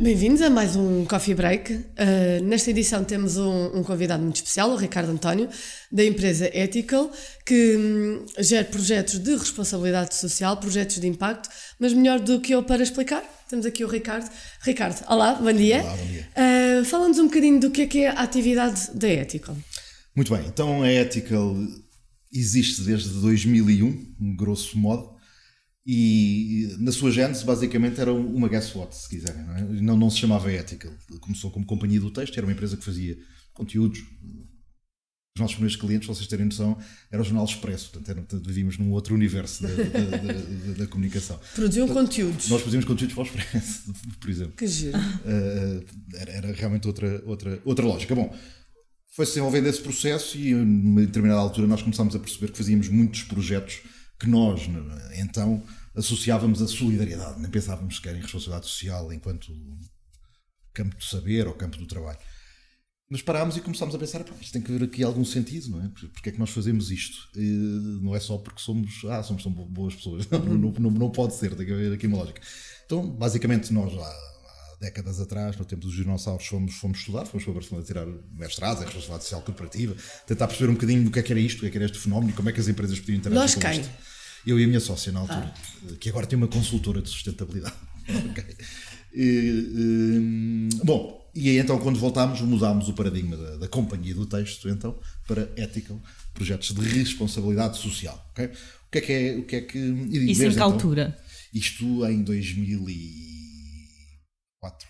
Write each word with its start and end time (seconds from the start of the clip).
Bem-vindos 0.00 0.40
a 0.42 0.48
mais 0.48 0.76
um 0.76 1.04
Coffee 1.04 1.34
Break. 1.34 1.72
Uh, 1.72 2.44
nesta 2.44 2.70
edição 2.70 3.02
temos 3.02 3.36
um, 3.36 3.78
um, 3.78 3.82
convidado 3.82 4.22
muito 4.22 4.36
especial, 4.36 4.70
o 4.70 4.76
Ricardo 4.76 5.10
António, 5.10 5.48
da 5.90 6.04
empresa 6.04 6.48
Ethical, 6.56 7.10
que 7.44 7.76
hum, 7.76 8.24
gera 8.38 8.64
projetos 8.64 9.18
de 9.18 9.34
responsabilidade 9.34 10.14
social, 10.14 10.56
projetos 10.56 11.00
de 11.00 11.08
impacto, 11.08 11.48
mas 11.80 11.92
melhor 11.92 12.20
do 12.20 12.40
que 12.40 12.54
eu 12.54 12.62
para 12.62 12.80
explicar, 12.80 13.24
temos 13.50 13.66
aqui 13.66 13.84
o 13.84 13.88
Ricardo. 13.88 14.30
Ricardo, 14.60 15.04
olá, 15.08 15.34
bom 15.34 15.52
dia. 15.52 15.82
Olá, 15.82 15.96
bom 15.96 16.06
dia. 16.06 16.28
Uh, 16.36 16.84
Fala-nos 16.84 17.18
um 17.18 17.24
bocadinho 17.24 17.58
do 17.58 17.68
que 17.68 17.82
é, 17.82 17.86
que 17.88 17.98
é 18.04 18.10
a 18.10 18.22
atividade 18.22 18.92
da 18.94 19.08
Ethical. 19.08 19.56
Muito 20.14 20.32
bem, 20.32 20.46
então 20.46 20.80
a 20.80 20.92
Ethical 20.92 21.56
existe 22.32 22.82
desde 22.82 23.08
2001, 23.20 24.14
grosso 24.36 24.78
modo, 24.78 25.17
e 25.90 26.76
na 26.80 26.92
sua 26.92 27.10
gênese, 27.10 27.42
basicamente, 27.46 27.98
era 27.98 28.12
uma 28.12 28.46
guess 28.46 28.74
what, 28.74 28.94
se 28.94 29.08
quiserem. 29.08 29.42
Não, 29.42 29.56
é? 29.56 29.62
não, 29.80 29.96
não, 29.96 30.10
se 30.10 30.18
chamava 30.18 30.52
Ethical. 30.52 30.92
Começou 31.18 31.50
como 31.50 31.64
companhia 31.64 31.98
do 31.98 32.10
texto, 32.10 32.36
era 32.36 32.46
uma 32.46 32.52
empresa 32.52 32.76
que 32.76 32.84
fazia 32.84 33.16
conteúdos. 33.54 34.00
Os 34.00 35.40
nossos 35.40 35.54
primeiros 35.54 35.80
clientes, 35.80 36.06
vocês 36.06 36.26
terem 36.26 36.44
noção, 36.44 36.76
era 37.10 37.22
o 37.22 37.24
Jornal 37.24 37.46
Expresso. 37.46 37.90
Portanto, 37.90 38.10
era, 38.10 38.40
vivíamos 38.42 38.76
num 38.76 38.90
outro 38.90 39.14
universo 39.14 39.62
da, 39.62 39.68
da, 39.68 40.16
da, 40.16 40.72
da 40.76 40.86
comunicação. 40.88 41.40
Produziam 41.54 41.86
portanto, 41.86 42.08
conteúdos. 42.08 42.48
Nós 42.50 42.60
produzíamos 42.60 42.84
conteúdos 42.84 43.14
para 43.14 43.22
o 43.22 43.26
Expresso, 43.26 43.92
por 44.20 44.28
exemplo. 44.28 44.52
Que 44.58 44.66
giro. 44.66 44.98
Uh, 44.98 45.86
era, 46.16 46.32
era, 46.32 46.52
realmente 46.52 46.86
outra, 46.86 47.22
outra, 47.24 47.62
outra 47.64 47.86
lógica. 47.86 48.14
Bom, 48.14 48.36
foi-se 49.12 49.30
desenvolvendo 49.32 49.68
esse 49.68 49.80
processo 49.80 50.36
e, 50.36 50.52
a 50.52 50.56
uma 50.58 51.00
determinada 51.00 51.40
altura, 51.40 51.66
nós 51.66 51.80
começámos 51.80 52.14
a 52.14 52.18
perceber 52.18 52.52
que 52.52 52.58
fazíamos 52.58 52.90
muitos 52.90 53.22
projetos 53.22 53.80
que 54.18 54.28
nós, 54.28 54.62
então, 55.14 55.62
associávamos 55.94 56.60
a 56.60 56.66
solidariedade, 56.66 57.40
nem 57.40 57.50
pensávamos 57.50 57.96
sequer 57.96 58.16
em 58.16 58.20
responsabilidade 58.20 58.66
social 58.66 59.12
enquanto 59.12 59.52
campo 60.74 60.96
do 60.96 61.04
saber 61.04 61.46
ou 61.46 61.54
campo 61.54 61.76
do 61.76 61.86
trabalho. 61.86 62.18
Mas 63.10 63.22
parámos 63.22 63.56
e 63.56 63.62
começámos 63.62 63.94
a 63.94 63.98
pensar, 63.98 64.22
isto 64.38 64.52
tem 64.52 64.60
que 64.60 64.70
haver 64.70 64.84
aqui 64.84 65.02
algum 65.02 65.24
sentido, 65.24 65.70
não 65.70 65.82
é? 65.82 65.88
Porque 66.12 66.28
é 66.28 66.32
que 66.32 66.38
nós 66.38 66.50
fazemos 66.50 66.90
isto? 66.90 67.16
E 67.34 68.00
não 68.02 68.14
é 68.14 68.20
só 68.20 68.36
porque 68.36 68.60
somos, 68.60 69.02
ah, 69.06 69.22
somos 69.22 69.42
tão 69.42 69.50
boas 69.50 69.94
pessoas. 69.94 70.28
Não, 70.30 70.40
não, 70.40 70.90
não, 70.90 71.10
pode 71.10 71.34
ser, 71.34 71.54
tem 71.56 71.64
que 71.64 71.72
haver 71.72 71.92
aqui 71.92 72.06
uma 72.06 72.18
lógica. 72.18 72.42
Então, 72.84 73.08
basicamente, 73.08 73.72
nós 73.72 73.96
há, 73.96 74.00
há 74.00 74.37
décadas 74.80 75.20
atrás, 75.20 75.56
no 75.56 75.64
tempo 75.64 75.82
dos 75.82 75.94
dinossauros, 75.94 76.46
fomos, 76.46 76.74
fomos 76.74 76.98
estudar, 76.98 77.26
fomos 77.26 77.44
para 77.44 77.54
Barcelona 77.54 77.84
tirar 77.84 78.06
mestrados 78.32 78.82
em 78.82 78.84
responsabilidade 78.84 79.24
social 79.24 79.42
corporativa, 79.42 79.96
tentar 80.26 80.46
perceber 80.46 80.70
um 80.70 80.74
bocadinho 80.74 81.04
do 81.04 81.10
que 81.10 81.18
é 81.18 81.22
que 81.22 81.32
era 81.32 81.40
isto, 81.40 81.58
o 81.58 81.60
que 81.60 81.66
é 81.66 81.70
que 81.70 81.76
era 81.76 81.84
este 81.86 81.98
fenómeno 81.98 82.30
e 82.30 82.32
como 82.32 82.48
é 82.48 82.52
que 82.52 82.60
as 82.60 82.68
empresas 82.68 82.98
podiam 83.00 83.18
interagir 83.18 83.40
nós 83.40 83.54
com 83.54 83.60
quem? 83.60 83.80
isto. 83.80 83.90
Eu 84.46 84.58
e 84.58 84.64
a 84.64 84.66
minha 84.66 84.80
sócia 84.80 85.10
na 85.10 85.20
altura, 85.20 85.52
ah. 85.52 85.94
que 85.98 86.08
agora 86.08 86.26
tem 86.26 86.36
uma 86.36 86.48
consultora 86.48 87.02
de 87.02 87.08
sustentabilidade. 87.08 87.74
okay. 88.30 88.56
e, 89.12 90.68
e, 90.72 90.84
bom, 90.84 91.28
e 91.34 91.50
aí 91.50 91.58
então 91.58 91.78
quando 91.78 91.98
voltámos 91.98 92.40
mudámos 92.40 92.88
o 92.88 92.94
paradigma 92.94 93.36
da, 93.36 93.56
da, 93.56 93.68
companhia 93.68 94.14
do 94.14 94.24
texto 94.24 94.68
então 94.68 94.98
para 95.26 95.50
ethical, 95.56 96.00
projetos 96.32 96.72
de 96.72 96.80
responsabilidade 96.80 97.78
social. 97.78 98.26
Okay? 98.32 98.46
O 98.46 98.90
que 98.90 98.98
é 98.98 99.00
que 99.00 99.12
é, 99.12 99.36
o 99.36 99.42
que 99.44 99.56
é 99.56 99.60
que 99.60 99.78
e 99.78 100.30
Isso 100.30 100.44
em 100.44 100.48
que 100.48 100.54
então, 100.54 100.72
altura? 100.72 101.18
Isto 101.52 102.06
em 102.06 102.22
2004. 104.70 104.88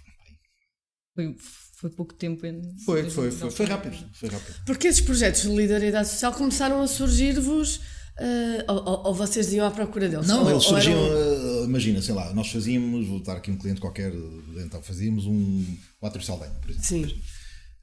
Foi, 1.14 1.36
foi 1.74 1.90
pouco 1.90 2.14
tempo 2.14 2.46
em 2.46 2.62
foi, 2.84 3.10
foi, 3.10 3.30
foi, 3.30 3.50
foi 3.50 3.66
rápido, 3.66 3.96
foi 4.12 4.28
rápido. 4.28 4.64
Porque 4.64 4.88
esses 4.88 5.00
projetos 5.00 5.42
de 5.42 5.48
solidariedade 5.48 6.08
social 6.08 6.32
começaram 6.32 6.80
a 6.82 6.86
surgir-vos 6.86 7.80
Uh, 8.18 8.64
ou, 8.66 9.06
ou, 9.06 9.14
vocês 9.14 9.52
iam 9.52 9.64
à 9.64 9.70
procura 9.70 10.08
deles? 10.08 10.26
Não, 10.26 10.42
ou, 10.42 10.50
eles 10.50 10.64
surgiam, 10.64 10.98
eram... 10.98 11.62
uh, 11.62 11.64
imagina, 11.66 12.02
sei 12.02 12.12
lá, 12.12 12.34
nós 12.34 12.48
fazíamos, 12.48 13.06
vou 13.06 13.22
dar 13.22 13.36
aqui 13.36 13.48
um 13.48 13.56
cliente 13.56 13.80
qualquer, 13.80 14.12
então 14.56 14.82
fazíamos 14.82 15.24
um 15.24 15.64
4 16.00 16.20
Saldanha, 16.20 16.52
por 16.54 16.68
exemplo, 16.68 16.84
Sim. 16.84 17.22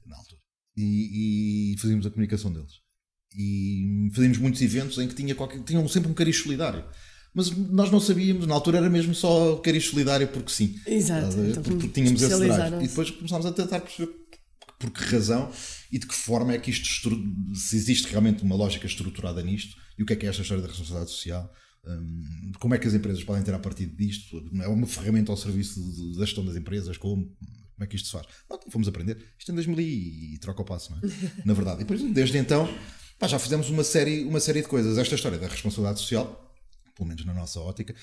na 0.04 0.14
altura, 0.14 0.38
e, 0.76 1.72
e, 1.72 1.78
fazíamos 1.78 2.04
a 2.04 2.10
comunicação 2.10 2.52
deles. 2.52 2.72
E 3.34 4.10
fazíamos 4.14 4.36
muitos 4.36 4.60
eventos 4.60 4.98
em 4.98 5.08
que 5.08 5.14
tinha 5.14 5.34
qualquer, 5.34 5.62
tinham 5.62 5.88
sempre 5.88 6.10
um 6.10 6.14
cariz 6.14 6.36
solidário. 6.36 6.84
Mas 7.36 7.50
nós 7.50 7.90
não 7.90 8.00
sabíamos, 8.00 8.46
na 8.46 8.54
altura 8.54 8.78
era 8.78 8.88
mesmo 8.88 9.14
só 9.14 9.56
cariz 9.56 9.84
solidário 9.84 10.26
porque 10.26 10.50
sim. 10.50 10.74
Exato. 10.86 11.38
Então, 11.38 11.62
porque, 11.62 11.88
tínhamos 11.88 12.22
esse 12.22 12.38
drive. 12.38 12.82
E 12.82 12.88
depois 12.88 13.10
começámos 13.10 13.44
a 13.44 13.52
tentar 13.52 13.80
perceber 13.80 14.10
por 14.78 14.90
que 14.90 15.04
razão 15.04 15.52
e 15.92 15.98
de 15.98 16.06
que 16.06 16.14
forma 16.14 16.54
é 16.54 16.58
que 16.58 16.70
isto, 16.70 17.10
se 17.54 17.76
existe 17.76 18.08
realmente 18.08 18.42
uma 18.42 18.56
lógica 18.56 18.86
estruturada 18.86 19.42
nisto 19.42 19.76
e 19.98 20.02
o 20.02 20.06
que 20.06 20.14
é 20.14 20.16
que 20.16 20.24
é 20.24 20.30
esta 20.30 20.40
história 20.40 20.62
da 20.62 20.68
responsabilidade 20.68 21.10
social, 21.10 21.52
um, 21.86 22.52
como 22.58 22.74
é 22.74 22.78
que 22.78 22.88
as 22.88 22.94
empresas 22.94 23.22
podem 23.22 23.42
ter 23.42 23.52
a 23.52 23.58
partir 23.58 23.84
disto, 23.84 24.42
é 24.62 24.68
uma 24.68 24.86
ferramenta 24.86 25.30
ao 25.30 25.36
serviço 25.36 25.78
da 26.16 26.24
gestão 26.24 26.42
das 26.42 26.56
empresas, 26.56 26.96
como, 26.96 27.26
como 27.26 27.84
é 27.84 27.86
que 27.86 27.96
isto 27.96 28.06
se 28.06 28.12
faz? 28.12 28.26
Pronto, 28.48 28.70
fomos 28.70 28.88
aprender, 28.88 29.18
isto 29.38 29.52
em 29.52 29.54
2000 29.54 29.78
e, 29.80 30.34
e 30.34 30.38
troca 30.38 30.62
o 30.62 30.64
passo, 30.64 30.90
não 30.90 30.98
é? 30.98 31.12
Na 31.44 31.52
verdade. 31.52 31.82
E 31.82 31.84
depois, 31.84 32.02
desde 32.14 32.38
então, 32.38 32.66
pá, 33.18 33.28
já 33.28 33.38
fizemos 33.38 33.68
uma 33.68 33.84
série, 33.84 34.24
uma 34.24 34.40
série 34.40 34.62
de 34.62 34.68
coisas. 34.68 34.96
Esta 34.96 35.14
história 35.14 35.38
da 35.38 35.48
responsabilidade 35.48 36.00
social, 36.00 36.45
pelo 36.96 37.08
menos 37.08 37.24
na 37.24 37.34
nossa 37.34 37.60
ótica, 37.60 37.94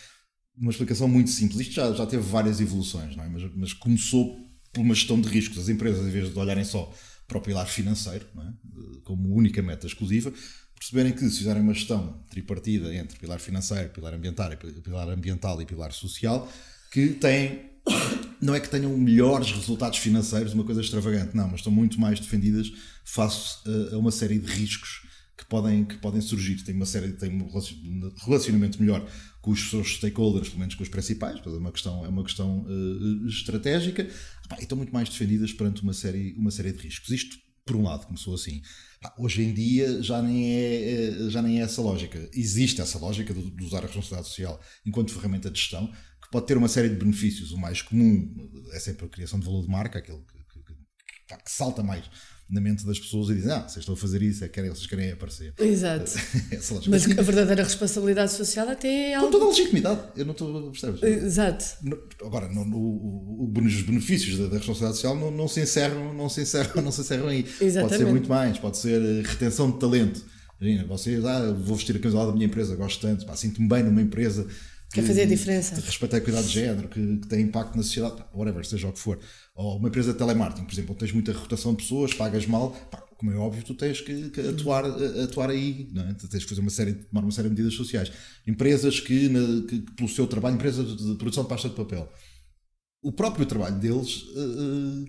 uma 0.56 0.72
explicação 0.72 1.08
muito 1.08 1.32
simples. 1.32 1.60
Isto 1.60 1.74
já, 1.74 1.92
já 1.94 2.06
teve 2.06 2.24
várias 2.24 2.62
evoluções, 2.62 3.16
não 3.16 3.24
é? 3.24 3.30
mas, 3.30 3.44
mas 3.56 3.74
começou 3.74 4.40
por 4.72 4.82
uma 4.82 4.94
gestão 4.94 5.20
de 5.20 5.28
riscos. 5.28 5.58
As 5.58 5.70
empresas, 5.70 6.06
em 6.06 6.12
vez 6.12 6.32
de 6.32 6.40
olharem 6.40 6.64
só 6.64 6.94
para 7.28 7.38
o 7.38 7.42
pilar 7.42 7.66
financeiro, 7.66 8.26
é? 8.38 9.00
como 9.04 9.34
única 9.36 9.62
meta 9.62 9.88
exclusiva, 9.88 10.32
perceberem 10.78 11.14
que 11.14 11.28
se 11.30 11.40
fizerem 11.40 11.62
uma 11.62 11.74
gestão 11.74 12.24
tripartida 12.30 12.94
entre 12.94 13.18
pilar 13.18 13.40
financeiro, 13.40 13.90
pilar 13.90 14.14
ambiental, 14.14 14.52
pilar 14.84 15.10
ambiental 15.10 15.62
e 15.62 15.66
pilar 15.66 15.92
social, 15.92 16.52
que 16.92 17.10
têm, 17.10 17.72
não 18.42 18.54
é 18.54 18.60
que 18.60 18.70
tenham 18.70 18.96
melhores 18.98 19.52
resultados 19.52 19.98
financeiros, 20.00 20.54
uma 20.54 20.64
coisa 20.64 20.82
extravagante, 20.82 21.36
não, 21.36 21.48
mas 21.48 21.62
estão 21.62 21.72
muito 21.72 22.00
mais 22.00 22.20
defendidas 22.20 22.72
face 23.04 23.58
a 23.92 23.98
uma 23.98 24.12
série 24.12 24.38
de 24.38 24.52
riscos 24.52 25.02
que 25.44 25.50
podem, 25.50 25.84
que 25.84 25.98
podem 25.98 26.22
surgir. 26.22 26.64
Tem 26.64 26.74
uma 26.74 26.86
série, 26.86 27.14
tem 27.14 27.30
um 27.30 27.50
relacionamento 28.26 28.82
melhor 28.82 29.06
com 29.42 29.52
os 29.52 29.70
seus 29.70 29.96
stakeholders, 29.96 30.48
pelo 30.48 30.60
menos 30.60 30.76
com 30.76 30.84
os 30.84 30.90
principais, 30.90 31.40
é 31.46 31.50
uma 31.50 31.72
questão, 31.72 32.06
é 32.06 32.08
uma 32.08 32.24
questão 32.24 32.66
uh, 32.66 33.28
estratégica, 33.28 34.08
e 34.58 34.64
estão 34.64 34.78
muito 34.78 34.94
mais 34.94 35.10
defendidas 35.10 35.52
perante 35.52 35.84
uma 35.84 35.94
série, 35.94 36.34
uma 36.38 36.50
série 36.50 36.72
de 36.72 36.80
riscos. 36.80 37.10
Isto, 37.10 37.38
por 37.66 37.76
um 37.76 37.84
lado, 37.84 38.08
começou 38.08 38.34
assim. 38.34 38.62
hoje 39.18 39.44
em 39.44 39.54
dia 39.54 40.02
já 40.02 40.22
nem, 40.22 40.46
é, 40.46 41.26
eh, 41.26 41.30
já 41.30 41.42
nem 41.42 41.60
é 41.60 41.64
essa 41.64 41.82
lógica. 41.82 42.30
Existe 42.34 42.82
essa 42.82 42.98
lógica 42.98 43.34
de, 43.34 43.64
usar 43.64 43.80
a 43.80 43.88
responsabilidade 43.88 44.28
social 44.28 44.62
enquanto 44.86 45.14
ferramenta 45.14 45.50
de 45.50 45.60
gestão, 45.60 45.88
que 46.22 46.30
pode 46.32 46.46
ter 46.46 46.58
uma 46.58 46.68
série 46.70 46.90
de 46.90 46.96
benefícios. 46.96 47.52
O 47.52 47.58
mais 47.58 47.82
comum 47.82 48.34
é 48.72 48.80
sempre 48.80 49.06
a 49.06 49.10
criação 49.10 49.40
de 49.40 49.46
valor 49.46 49.64
de 49.64 49.70
marca, 49.70 50.00
aquele 50.00 50.20
que, 50.20 50.43
que, 51.28 51.52
salta 51.52 51.84
mais 51.84 52.04
na 52.50 52.62
mente 52.62 52.86
das 52.86 53.00
pessoas 53.00 53.30
e 53.30 53.36
dizem, 53.36 53.52
ah, 53.52 53.62
vocês 53.62 53.78
estão 53.78 53.96
a 53.96 53.98
fazer 53.98 54.22
isso, 54.22 54.44
é 54.44 54.48
que 54.48 54.62
vocês 54.62 54.86
querem 54.86 55.12
aparecer. 55.12 55.54
Exato. 55.58 56.12
Mas 56.88 57.10
a 57.18 57.22
verdadeira 57.22 57.64
responsabilidade 57.64 58.32
social 58.34 58.70
até 58.70 59.12
é 59.12 59.16
algo... 59.16 59.28
Com 59.28 59.32
toda 59.32 59.46
a 59.46 59.48
legitimidade, 59.48 60.02
eu 60.16 60.26
não 60.26 60.34
estou, 60.34 60.72
percebes? 60.72 61.02
Exato. 61.02 61.66
Agora, 62.24 62.48
no, 62.50 62.64
no, 62.64 63.52
os 63.58 63.82
benefícios 63.82 64.38
da, 64.38 64.48
da 64.48 64.58
responsabilidade 64.58 64.98
social 64.98 65.16
não, 65.16 65.32
não, 65.32 65.48
se 65.48 65.62
encerram, 65.62 66.14
não 66.14 66.30
se 66.30 66.42
encerram, 66.42 66.82
não 66.84 66.92
se 66.92 67.02
encerram 67.02 67.28
aí. 67.28 67.40
Exatamente. 67.60 67.82
Pode 67.82 67.98
ser 67.98 68.06
muito 68.06 68.30
mais, 68.30 68.60
pode 68.60 68.78
ser 68.78 69.02
eh, 69.02 69.24
retenção 69.26 69.72
de 69.72 69.80
talento. 69.80 70.24
Imagina, 70.62 70.86
vocês, 70.86 71.26
ah, 71.26 71.52
vou 71.52 71.76
vestir 71.76 71.96
a 71.96 72.00
camisola 72.00 72.28
da 72.28 72.34
minha 72.34 72.46
empresa, 72.46 72.76
gosto 72.76 73.02
tanto, 73.02 73.26
sinto-me 73.36 73.68
bem 73.68 73.84
numa 73.84 74.02
empresa 74.02 74.48
que 74.94 75.02
Quer 75.02 75.08
fazer 75.08 75.22
a 75.24 75.26
diferença. 75.26 75.76
Que 75.76 75.82
respeita 75.82 76.18
a 76.18 76.22
cuidado 76.22 76.46
de 76.46 76.54
género, 76.54 76.88
que, 76.88 77.18
que, 77.18 77.28
tem 77.28 77.42
impacto 77.42 77.76
na 77.76 77.82
sociedade, 77.82 78.24
whatever, 78.32 78.64
seja 78.64 78.88
o 78.88 78.94
que 78.94 79.00
for. 79.00 79.20
Ou 79.56 79.78
uma 79.78 79.90
empresa 79.90 80.14
de 80.14 80.18
telemarketing, 80.18 80.66
por 80.66 80.74
exemplo, 80.74 80.92
onde 80.92 81.00
tens 81.00 81.12
muita 81.12 81.32
rotação 81.32 81.74
de 81.74 81.84
pessoas, 81.84 82.14
pagas 82.14 82.46
mal, 82.48 82.72
pá, 82.90 83.04
como 83.18 83.32
é 83.32 83.36
óbvio, 83.36 83.64
tu 83.64 83.76
tens 83.76 84.02
que, 84.02 84.30
que 84.32 84.42
atuar, 84.42 84.84
atuar 85.24 85.50
aí, 85.50 85.88
não 85.94 86.04
é? 86.10 86.14
Tu 86.14 86.28
tens 86.28 86.44
que 86.44 86.50
fazer 86.50 86.62
uma 86.62 86.72
série, 86.72 86.94
tomar 86.94 87.22
uma 87.22 87.32
série 87.32 87.50
de 87.50 87.56
medidas 87.56 87.74
sociais. 87.76 88.12
Empresas 88.48 89.00
que, 89.00 89.30
na, 89.30 89.68
que, 89.68 89.80
que 89.80 89.92
pelo 89.94 90.10
seu 90.10 90.26
trabalho, 90.26 90.56
empresas 90.56 90.98
de 90.98 91.16
produção 91.16 91.44
de 91.44 91.50
pasta 91.50 91.70
de 91.70 91.76
papel, 91.76 92.12
o 93.02 93.12
próprio 93.12 93.46
trabalho 93.46 93.80
deles 93.80 94.24
uh, 94.24 95.06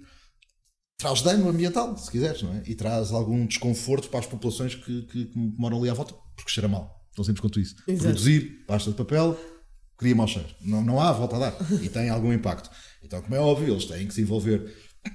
traz 0.98 1.22
dano 1.22 1.48
ambiental, 1.48 1.96
se 1.96 2.10
quiseres, 2.10 2.42
não 2.42 2.52
é? 2.52 2.62
E 2.66 2.74
traz 2.74 3.12
algum 3.12 3.46
desconforto 3.46 4.08
para 4.10 4.20
as 4.20 4.26
populações 4.26 4.74
que, 4.74 5.02
que, 5.02 5.24
que 5.24 5.38
moram 5.58 5.78
ali 5.78 5.88
à 5.88 5.94
volta, 5.94 6.14
porque 6.36 6.50
cheira 6.50 6.68
mal. 6.68 7.02
Estão 7.10 7.24
sempre 7.24 7.40
quanto 7.40 7.58
isso. 7.58 7.76
Exato. 7.88 8.04
Produzir 8.04 8.64
pasta 8.66 8.90
de 8.90 8.96
papel 8.96 9.38
cria 9.96 10.14
mau 10.14 10.26
cheiro. 10.26 10.48
Não, 10.60 10.82
não 10.82 11.00
há 11.00 11.12
volta 11.12 11.36
a 11.36 11.38
dar. 11.38 11.56
E 11.82 11.88
tem 11.88 12.08
algum 12.08 12.32
impacto. 12.32 12.70
Então, 13.02 13.20
como 13.22 13.34
é 13.34 13.38
óbvio, 13.38 13.72
eles 13.72 13.84
têm 13.84 14.06
que 14.06 14.14
se 14.14 14.22
envolver 14.22 14.72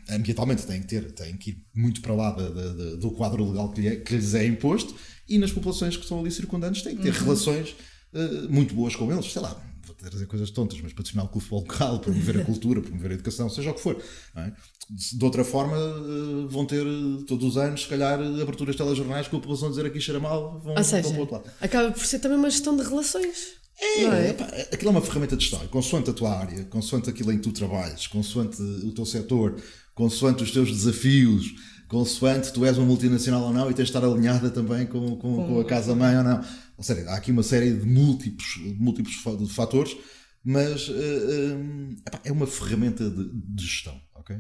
ambientalmente, 0.10 0.66
têm 0.66 0.82
que 0.82 0.88
ter, 0.88 1.12
têm 1.12 1.36
que 1.36 1.52
ir 1.52 1.66
muito 1.74 2.02
para 2.02 2.14
lá 2.14 2.32
de, 2.32 2.48
de, 2.52 2.74
de, 2.76 2.98
do 2.98 3.12
quadro 3.12 3.48
legal 3.50 3.72
que, 3.72 3.82
lhe 3.82 3.88
é, 3.88 3.96
que, 3.96 4.16
lhes 4.16 4.34
é 4.36 4.46
imposto 4.46 4.96
e 5.28 5.38
nas 5.38 5.52
populações 5.52 5.96
que 5.96 6.04
estão 6.04 6.20
ali 6.20 6.32
circundantes 6.32 6.82
têm 6.82 6.96
que 6.96 7.04
ter 7.04 7.14
uhum. 7.14 7.24
relações 7.24 7.76
uh, 8.14 8.52
muito 8.52 8.74
boas 8.74 8.96
com 8.96 9.12
eles. 9.12 9.32
Sei 9.32 9.42
lá, 9.42 9.60
vou 9.86 9.96
trazer 9.96 10.26
coisas 10.28 10.52
tontas, 10.52 10.80
mas 10.82 10.94
patrocinar 10.94 11.26
o 11.26 11.40
futebol 11.40 11.62
local, 11.62 12.00
promover 12.00 12.42
a 12.42 12.46
cultura, 12.46 12.82
promover 12.82 13.12
a 13.12 13.14
educação, 13.16 13.50
seja 13.50 13.72
o 13.72 13.74
que 13.74 13.82
for. 13.82 14.02
É? 14.36 14.52
De 14.90 15.24
outra 15.24 15.44
forma, 15.44 15.78
uh, 15.78 16.48
vão 16.48 16.66
ter 16.66 16.86
uh, 16.86 17.24
todos 17.24 17.46
os 17.46 17.58
anos, 17.58 17.84
se 17.84 17.88
calhar, 17.88 18.20
aberturas 18.20 18.76
de 18.76 18.84
telejornais 18.84 19.28
com 19.28 19.38
a 19.38 19.40
população 19.40 19.70
dizer 19.70 19.86
aqui 19.86 20.00
cheira 20.00 20.20
mal, 20.20 20.60
vão, 20.60 20.76
Ou 20.76 20.84
seja, 20.84 21.04
vão 21.04 21.12
para 21.12 21.18
o 21.18 21.22
outro 21.22 21.36
lado. 21.36 21.52
Acaba 21.62 21.92
por 21.92 22.06
ser 22.06 22.20
também 22.20 22.38
uma 22.38 22.50
gestão 22.50 22.76
de 22.76 22.84
relações. 22.84 23.59
É, 23.80 24.30
é? 24.30 24.34
Pá, 24.34 24.46
aquilo 24.46 24.90
é 24.90 24.92
uma 24.92 25.02
ferramenta 25.02 25.38
de 25.38 25.44
gestão. 25.44 25.66
Consoante 25.68 26.10
a 26.10 26.14
tua 26.14 26.38
área, 26.38 26.66
consoante 26.66 27.10
aquilo 27.10 27.32
em 27.32 27.38
que 27.38 27.44
tu 27.44 27.52
trabalhas, 27.52 28.08
consoante 28.08 28.62
o 28.62 28.92
teu 28.92 29.06
setor, 29.06 29.62
consoante 29.94 30.44
os 30.44 30.52
teus 30.52 30.70
desafios, 30.70 31.54
consoante 31.88 32.52
tu 32.52 32.66
és 32.66 32.78
uma 32.78 32.86
multinacional 32.86 33.44
ou 33.44 33.54
não 33.54 33.72
e 33.72 33.74
tens 33.74 33.86
de 33.86 33.96
estar 33.96 34.04
alinhada 34.04 34.50
também 34.50 34.86
com, 34.86 35.16
com, 35.18 35.48
com 35.48 35.60
a 35.60 35.66
casa-mãe 35.66 36.18
ou 36.18 36.24
não. 36.24 36.44
Ou 36.78 36.84
seja, 36.84 37.10
há 37.10 37.16
aqui 37.16 37.32
uma 37.32 37.44
série 37.44 37.74
de 37.74 37.86
múltiplos, 37.86 38.58
múltiplos 38.78 39.16
fatores, 39.54 39.96
mas 40.44 40.88
uh, 40.90 40.94
uh, 40.94 41.96
é 42.24 42.32
uma 42.32 42.48
ferramenta 42.48 43.10
de, 43.10 43.30
de 43.34 43.64
gestão, 43.66 44.00
ok? 44.16 44.38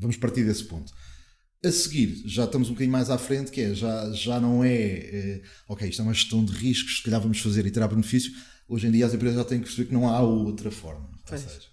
Vamos 0.00 0.16
partir 0.16 0.44
desse 0.44 0.64
ponto. 0.64 0.92
A 1.64 1.70
seguir, 1.70 2.22
já 2.26 2.44
estamos 2.44 2.68
um 2.68 2.72
bocadinho 2.72 2.90
mais 2.90 3.08
à 3.08 3.16
frente, 3.16 3.52
que 3.52 3.60
é, 3.60 3.72
já, 3.72 4.10
já 4.12 4.40
não 4.40 4.64
é, 4.64 4.74
é 4.74 5.42
ok, 5.68 5.88
isto 5.88 6.02
é 6.02 6.04
uma 6.04 6.12
gestão 6.12 6.44
de 6.44 6.52
riscos, 6.52 6.96
se 6.96 7.02
calhar 7.04 7.20
vamos 7.20 7.38
fazer 7.38 7.64
e 7.64 7.70
terá 7.70 7.86
benefício. 7.86 8.32
Hoje 8.68 8.88
em 8.88 8.90
dia 8.90 9.06
as 9.06 9.14
empresas 9.14 9.38
já 9.38 9.44
têm 9.44 9.58
que 9.58 9.66
perceber 9.66 9.86
que 9.86 9.94
não 9.94 10.08
há 10.08 10.20
outra 10.20 10.72
forma. 10.72 11.08
Ou 11.30 11.38
seja, 11.38 11.72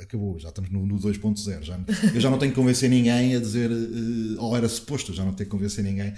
acabou, 0.00 0.38
já 0.38 0.50
estamos 0.50 0.70
no, 0.70 0.86
no 0.86 0.98
2.0. 0.98 1.62
Já, 1.62 1.80
eu 2.14 2.20
já 2.20 2.30
não 2.30 2.38
tenho 2.38 2.52
que 2.52 2.56
convencer 2.56 2.88
ninguém 2.88 3.34
a 3.34 3.40
dizer, 3.40 3.70
uh, 3.70 4.40
ou 4.40 4.56
era 4.56 4.68
suposto, 4.68 5.12
já 5.12 5.24
não 5.24 5.32
tenho 5.32 5.48
que 5.48 5.56
convencer 5.56 5.82
ninguém 5.82 6.14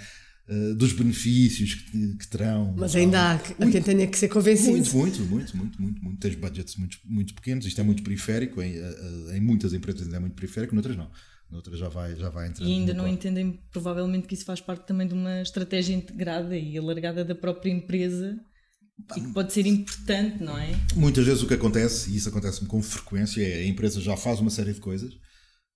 uh, 0.47 0.75
dos 0.75 0.93
benefícios 0.93 1.73
que, 1.73 2.17
que 2.17 2.27
terão. 2.27 2.73
Mas 2.77 2.95
ainda 2.95 3.31
há, 3.31 3.33
muito, 3.33 3.71
quem 3.71 3.81
tenha 3.81 4.07
que 4.07 4.17
ser 4.17 4.29
convencido. 4.29 4.73
Muito, 4.73 4.95
muito, 4.95 5.21
muito, 5.23 5.57
muito, 5.57 5.81
muito, 5.81 6.03
muito. 6.03 6.19
Tens 6.19 6.35
budgets 6.35 6.75
muito, 6.75 6.97
muito 7.03 7.33
pequenos, 7.33 7.65
isto 7.65 7.81
é 7.81 7.83
muito 7.83 8.03
periférico, 8.03 8.61
em, 8.61 8.75
em 9.33 9.41
muitas 9.41 9.73
empresas 9.73 10.03
ainda 10.03 10.17
é 10.17 10.19
muito 10.19 10.35
periférico, 10.35 10.75
noutras 10.75 10.95
não. 10.95 11.09
Noutras 11.51 11.77
já 11.77 11.89
vai, 11.89 12.15
já 12.15 12.29
vai 12.29 12.47
entrar. 12.47 12.65
E 12.65 12.71
ainda 12.71 12.93
não 12.93 13.07
entendem, 13.07 13.59
provavelmente, 13.71 14.27
que 14.27 14.33
isso 14.33 14.45
faz 14.45 14.61
parte 14.61 14.87
também 14.87 15.07
de 15.07 15.13
uma 15.13 15.41
estratégia 15.41 15.93
integrada 15.93 16.57
e 16.57 16.77
alargada 16.77 17.25
da 17.25 17.35
própria 17.35 17.71
empresa 17.71 18.39
e 19.17 19.21
que 19.21 19.33
pode 19.33 19.51
ser 19.51 19.65
importante, 19.65 20.41
não 20.41 20.57
é? 20.57 20.69
Muitas 20.95 21.25
vezes 21.25 21.43
o 21.43 21.47
que 21.47 21.55
acontece, 21.55 22.11
e 22.11 22.15
isso 22.15 22.29
acontece-me 22.29 22.67
com 22.67 22.81
frequência, 22.81 23.41
é 23.41 23.63
a 23.63 23.67
empresa 23.67 23.99
já 23.99 24.15
faz 24.15 24.39
uma 24.39 24.49
série 24.49 24.73
de 24.73 24.79
coisas 24.79 25.13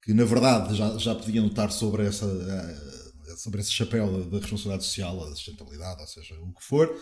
que 0.06 0.13
na 0.13 0.24
verdade 0.24 0.75
já, 0.75 0.98
já 1.00 1.16
podiam 1.16 1.48
estar 1.48 1.72
sobre, 1.72 2.06
essa, 2.06 2.25
eh, 2.25 3.36
sobre 3.38 3.60
esse 3.60 3.72
chapéu 3.72 4.30
da 4.30 4.38
responsabilidade 4.38 4.83
social, 4.83 5.19
da 5.19 5.36
sustentabilidade, 5.36 6.00
ou 6.00 6.07
seja, 6.07 6.36
o 6.39 6.54
que 6.54 6.63
for, 6.63 6.95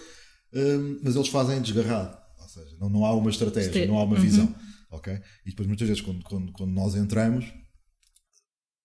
hum, 0.54 1.00
mas 1.04 1.16
eles 1.16 1.28
fazem 1.28 1.62
desgarrado, 1.62 2.18
ou 2.40 2.48
seja, 2.48 2.78
não, 2.80 2.90
não 2.90 3.06
há 3.06 3.14
uma 3.14 3.30
estratégia, 3.30 3.86
não 3.86 3.98
há 3.98 4.04
uma 4.04 4.18
visão. 4.18 4.46
Uhum. 4.46 4.56
ok? 4.92 5.20
E 5.46 5.50
depois 5.50 5.68
muitas 5.68 5.86
vezes 5.86 6.02
quando, 6.02 6.24
quando, 6.24 6.52
quando 6.54 6.72
nós 6.72 6.96
entramos 6.96 7.46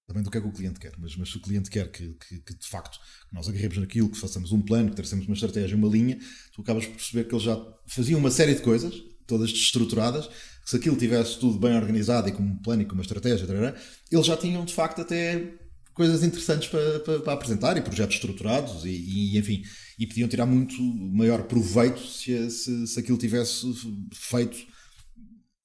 também 0.09 0.23
do 0.23 0.31
que 0.31 0.39
é 0.39 0.41
que 0.41 0.47
o 0.47 0.53
cliente 0.53 0.81
quer, 0.81 0.93
mas, 0.99 1.15
mas 1.17 1.29
se 1.29 1.37
o 1.37 1.41
cliente 1.41 1.69
quer 1.69 1.93
que, 1.93 2.15
que, 2.15 2.41
que, 2.41 2.55
de 2.55 2.67
facto 2.67 2.99
nós 3.31 3.47
agarremos 3.47 3.77
naquilo, 3.77 4.09
que 4.09 4.19
façamos 4.19 4.53
um 4.53 4.63
plano, 4.63 4.89
que 4.89 4.97
tracemos 4.97 5.27
uma 5.27 5.35
estratégia, 5.35 5.77
uma 5.77 5.87
linha, 5.87 6.19
tu 6.55 6.63
acabas 6.63 6.87
por 6.87 6.95
perceber 6.95 7.25
que 7.25 7.35
eles 7.35 7.45
já 7.45 7.63
faziam 7.87 8.19
uma 8.19 8.31
série 8.31 8.55
de 8.55 8.63
coisas, 8.63 8.95
todas 9.27 9.51
estruturadas, 9.51 10.27
que 10.27 10.71
se 10.71 10.77
aquilo 10.77 10.97
tivesse 10.97 11.39
tudo 11.39 11.59
bem 11.59 11.77
organizado 11.77 12.27
e 12.27 12.33
com 12.33 12.43
um 12.43 12.57
plano 12.57 12.83
e 12.83 12.85
com 12.87 12.95
uma 12.95 13.03
estratégia, 13.03 13.47
eles 14.11 14.27
já 14.27 14.37
tinham 14.37 14.65
de 14.65 14.73
facto 14.73 15.03
até 15.03 15.53
coisas 15.93 16.23
interessantes 16.23 16.69
para, 16.69 17.01
para, 17.01 17.21
para 17.21 17.33
apresentar 17.35 17.77
e 17.77 17.83
projetos 17.83 18.15
estruturados 18.15 18.87
e, 18.87 18.89
e, 18.89 19.39
enfim, 19.39 19.63
e 19.99 20.07
podiam 20.07 20.29
tirar 20.29 20.47
muito 20.47 20.81
maior 20.83 21.43
proveito 21.43 22.01
se, 22.01 22.51
se, 22.51 22.87
se 22.87 22.99
aquilo 22.99 23.19
tivesse 23.19 23.67
feito 24.15 24.57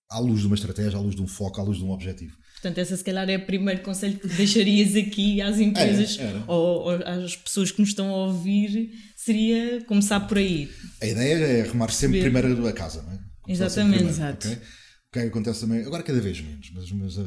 à 0.09 0.19
luz 0.19 0.41
de 0.41 0.47
uma 0.47 0.55
estratégia, 0.55 0.99
à 0.99 1.01
luz 1.01 1.15
de 1.15 1.21
um 1.21 1.27
foco, 1.27 1.61
à 1.61 1.63
luz 1.63 1.77
de 1.77 1.85
um 1.85 1.91
objetivo. 1.91 2.42
Portanto, 2.63 2.77
essa 2.77 2.95
se 2.95 3.03
calhar 3.03 3.29
é 3.29 3.35
o 3.35 3.45
primeiro 3.45 3.81
conselho 3.81 4.17
que 4.17 4.25
deixarias 4.25 4.95
aqui 4.95 5.41
às 5.41 5.59
empresas 5.59 6.17
era, 6.17 6.29
era. 6.29 6.43
Ou, 6.47 6.83
ou, 6.83 6.91
às 7.05 7.35
pessoas 7.35 7.73
que 7.73 7.81
nos 7.81 7.89
estão 7.89 8.07
a 8.07 8.27
ouvir, 8.27 8.89
seria 9.17 9.83
começar 9.83 10.21
por 10.21 10.37
aí. 10.37 10.71
A 11.01 11.05
ideia 11.05 11.35
é 11.35 11.61
arrumar 11.63 11.89
sempre 11.89 12.21
Saber. 12.21 12.31
primeiro 12.31 12.65
a 12.65 12.71
casa, 12.71 13.01
não 13.01 13.11
é? 13.11 13.19
Começar 13.41 13.65
Exatamente. 13.65 14.03
Exato. 14.05 14.47
Okay? 14.47 14.57
O 14.57 15.11
que 15.11 15.19
é 15.19 15.21
que 15.23 15.27
acontece 15.27 15.59
também, 15.59 15.81
agora 15.81 16.03
cada 16.03 16.21
vez 16.21 16.39
menos, 16.39 16.71
mas, 16.73 16.89
mas 16.91 17.17
eh, 17.17 17.23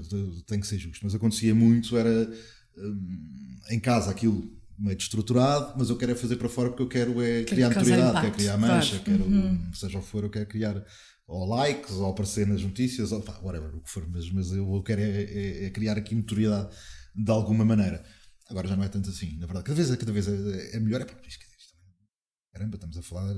tem 0.46 0.58
que 0.58 0.66
ser 0.66 0.78
justo, 0.78 1.04
mas 1.04 1.14
acontecia 1.14 1.54
muito, 1.54 1.98
era 1.98 2.30
hum, 2.78 3.58
em 3.70 3.78
casa 3.78 4.10
aquilo 4.10 4.50
meio 4.78 4.96
estruturado, 4.96 5.74
mas 5.76 5.90
eu 5.90 5.98
quero 5.98 6.12
é 6.12 6.14
fazer 6.14 6.36
para 6.36 6.48
fora 6.48 6.70
porque 6.70 6.82
eu 6.82 6.88
quero 6.88 7.22
é 7.22 7.44
criar 7.44 7.68
notoriedade, 7.68 8.20
quero 8.22 8.34
criar 8.34 8.56
mancha, 8.56 8.98
claro. 8.98 9.04
quero, 9.04 9.24
uhum. 9.24 9.70
seja 9.74 9.98
o 9.98 10.02
que 10.02 10.08
for, 10.08 10.24
eu 10.24 10.30
quero 10.30 10.46
criar 10.46 10.82
ou 11.26 11.44
likes, 11.46 11.92
ou 11.92 12.10
aparecer 12.10 12.46
nas 12.46 12.62
notícias, 12.62 13.12
ou 13.12 13.20
pá, 13.20 13.38
whatever, 13.42 13.74
o 13.74 13.80
que 13.80 13.90
for, 13.90 14.08
mas, 14.08 14.30
mas 14.30 14.52
eu 14.52 14.82
quero 14.82 15.00
é, 15.00 15.22
é, 15.22 15.64
é, 15.64 15.70
criar 15.70 15.98
aqui 15.98 16.14
notoriedade 16.14 16.74
de 17.14 17.30
alguma 17.30 17.64
maneira. 17.64 18.04
Agora 18.48 18.68
já 18.68 18.76
não 18.76 18.84
é 18.84 18.88
tanto 18.88 19.10
assim, 19.10 19.36
na 19.38 19.46
verdade, 19.46 19.64
cada 19.66 19.74
vez, 19.74 19.96
cada 19.96 20.12
vez 20.12 20.28
é, 20.28 20.76
é 20.76 20.80
melhor. 20.80 21.00
É, 21.00 21.04
pá, 21.04 21.14
isto, 21.26 21.44
isto, 21.58 21.74
caramba, 22.52 22.76
estamos 22.76 22.96
a 22.96 23.02
falar, 23.02 23.34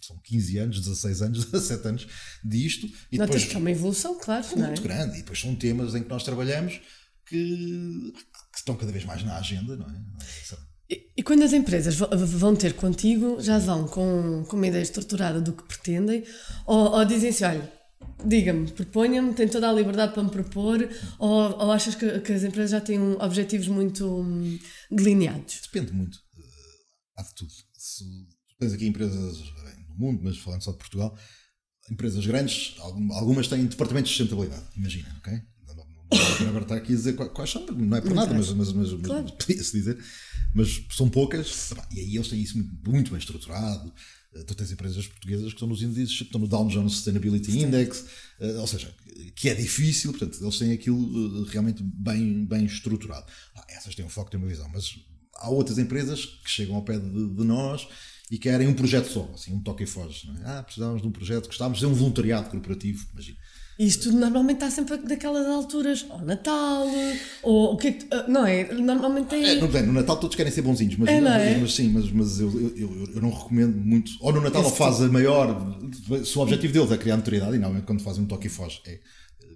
são 0.00 0.16
15 0.22 0.58
anos, 0.58 0.80
16 0.80 1.22
anos, 1.22 1.44
17 1.50 1.88
anos 1.88 2.06
disto. 2.44 2.86
E 3.10 3.18
Notas 3.18 3.34
depois, 3.34 3.44
que 3.50 3.56
é 3.56 3.58
uma 3.58 3.70
evolução, 3.70 4.18
claro. 4.20 4.46
Muito 4.56 4.80
é? 4.80 4.84
grande, 4.84 5.14
e 5.16 5.22
depois 5.22 5.40
são 5.40 5.56
temas 5.56 5.94
em 5.94 6.02
que 6.02 6.08
nós 6.08 6.22
trabalhamos 6.22 6.80
que, 7.26 8.12
que 8.12 8.58
estão 8.58 8.76
cada 8.76 8.92
vez 8.92 9.04
mais 9.04 9.24
na 9.24 9.36
agenda, 9.36 9.76
não 9.76 9.86
é? 9.86 10.00
E, 10.88 11.22
quando 11.22 11.42
as 11.42 11.52
empresas 11.52 11.96
vão 11.96 12.54
ter 12.54 12.74
contigo, 12.74 13.40
já 13.40 13.58
vão 13.58 13.88
com, 13.88 14.44
com 14.44 14.56
uma 14.56 14.66
ideia 14.68 14.82
estruturada 14.82 15.40
do 15.40 15.52
que 15.52 15.64
pretendem, 15.64 16.24
ou, 16.64 16.92
ou 16.92 17.04
dizem 17.04 17.30
assim: 17.30 17.44
olha, 17.44 17.72
diga-me, 18.24 18.70
proponha-me, 18.70 19.34
tem 19.34 19.48
toda 19.48 19.68
a 19.68 19.72
liberdade 19.72 20.14
para 20.14 20.22
me 20.22 20.30
propor, 20.30 20.88
ou, 21.18 21.58
ou 21.58 21.72
achas 21.72 21.96
que, 21.96 22.20
que, 22.20 22.32
as 22.32 22.44
empresas 22.44 22.70
já 22.70 22.80
têm 22.80 23.00
objetivos 23.20 23.66
muito 23.66 24.06
hum, 24.06 24.58
delineados? 24.90 25.60
Depende 25.62 25.92
muito. 25.92 26.14
Uh, 26.14 27.18
há 27.18 27.22
de 27.22 27.34
tudo. 27.34 27.50
Se 27.76 28.04
tens 28.58 28.72
aqui 28.72 28.86
empresas 28.86 29.38
no 29.88 29.96
mundo, 29.96 30.20
mas 30.22 30.38
falando 30.38 30.62
só 30.62 30.70
de 30.70 30.78
Portugal, 30.78 31.18
empresas 31.90 32.24
grandes, 32.24 32.76
algumas 32.78 33.48
têm 33.48 33.66
departamentos 33.66 34.12
de 34.12 34.16
sustentabilidade, 34.16 34.66
imagina, 34.76 35.14
ok? 35.18 35.32
Agora 36.40 36.62
está 36.62 36.76
aqui 36.76 36.92
a 36.92 36.96
dizer 36.96 37.14
quais 37.14 37.50
são, 37.50 37.66
não 37.66 37.96
é 37.96 38.00
por 38.00 38.14
nada, 38.14 38.32
mas, 38.32 38.52
mas, 38.52 38.72
mas, 38.72 38.92
claro. 39.02 39.24
mas 39.24 39.32
podia-se 39.44 39.72
dizer, 39.72 39.98
mas 40.54 40.84
são 40.90 41.08
poucas, 41.08 41.72
e 41.92 42.00
aí 42.00 42.14
eles 42.14 42.28
têm 42.28 42.40
isso 42.40 42.56
muito 42.86 43.10
bem 43.10 43.18
estruturado. 43.18 43.92
Eh, 44.34 44.42
tu 44.44 44.54
tens 44.54 44.70
empresas 44.70 45.06
portuguesas 45.06 45.46
que 45.46 45.54
estão 45.54 45.68
nos 45.68 45.82
índices, 45.82 46.20
estão 46.20 46.40
no 46.40 46.46
Dow 46.46 46.68
Jones 46.68 46.92
Sustainability 46.92 47.52
Sim. 47.52 47.64
Index, 47.64 48.04
eh, 48.40 48.58
ou 48.58 48.66
seja, 48.66 48.94
que 49.34 49.48
é 49.48 49.54
difícil, 49.54 50.12
portanto, 50.12 50.38
eles 50.40 50.58
têm 50.58 50.72
aquilo 50.72 51.44
eh, 51.44 51.50
realmente 51.50 51.82
bem, 51.82 52.44
bem 52.44 52.64
estruturado. 52.64 53.26
Ah, 53.54 53.64
essas 53.68 53.94
têm 53.94 54.04
um 54.04 54.08
foco, 54.08 54.30
têm 54.30 54.38
uma 54.38 54.48
visão, 54.48 54.68
mas 54.72 54.98
há 55.34 55.48
outras 55.48 55.78
empresas 55.78 56.24
que 56.24 56.50
chegam 56.50 56.76
ao 56.76 56.82
pé 56.82 56.98
de, 56.98 57.28
de 57.28 57.44
nós 57.44 57.86
e 58.30 58.38
querem 58.38 58.66
um 58.66 58.74
projeto 58.74 59.10
só, 59.10 59.30
assim, 59.34 59.52
um 59.52 59.60
toque 59.60 59.84
e 59.84 59.86
foge. 59.86 60.30
É? 60.42 60.50
Ah, 60.50 60.62
precisávamos 60.62 61.02
de 61.02 61.08
um 61.08 61.12
projeto, 61.12 61.46
gostávamos 61.46 61.78
de 61.78 61.86
um 61.86 61.94
voluntariado 61.94 62.50
corporativo, 62.50 63.06
imagina. 63.12 63.38
Isto 63.78 64.10
normalmente 64.10 64.56
está 64.56 64.70
sempre 64.70 64.96
daquelas 64.96 65.46
alturas, 65.46 66.06
ou 66.08 66.22
Natal, 66.22 66.86
ou 67.42 67.74
o 67.74 67.76
que 67.76 67.88
é 67.88 67.92
que. 67.92 68.06
Ah, 68.10 68.26
não 68.26 68.46
é? 68.46 68.72
Normalmente 68.72 69.28
tem. 69.28 69.44
É, 69.44 69.60
não, 69.60 69.68
bem, 69.68 69.82
no 69.82 69.92
Natal 69.92 70.18
todos 70.18 70.34
querem 70.34 70.50
ser 70.50 70.62
bonzinhos, 70.62 70.96
mas, 70.96 71.10
é, 71.10 71.20
mas, 71.20 71.42
é? 71.42 71.58
mas, 71.58 71.74
sim, 71.74 71.90
mas, 71.90 72.10
mas 72.10 72.40
eu, 72.40 72.50
eu, 72.74 73.08
eu, 73.14 73.20
não 73.20 73.30
recomendo 73.30 73.76
muito. 73.76 74.12
Ou 74.22 74.32
no 74.32 74.40
Natal, 74.40 74.62
Esse 74.62 74.72
a 74.72 74.76
fase 74.76 75.02
tipo. 75.02 75.12
maior, 75.12 75.78
se 76.24 76.38
o 76.38 76.40
objetivo 76.40 76.72
deles 76.72 76.90
é 76.90 76.96
criar 76.96 77.18
notoriedade, 77.18 77.56
e 77.56 77.58
não, 77.58 77.76
é 77.76 77.82
quando 77.82 78.02
fazem 78.02 78.24
um 78.24 78.26
toque 78.26 78.46
e 78.46 78.50
foge, 78.50 78.80
é, 78.86 78.98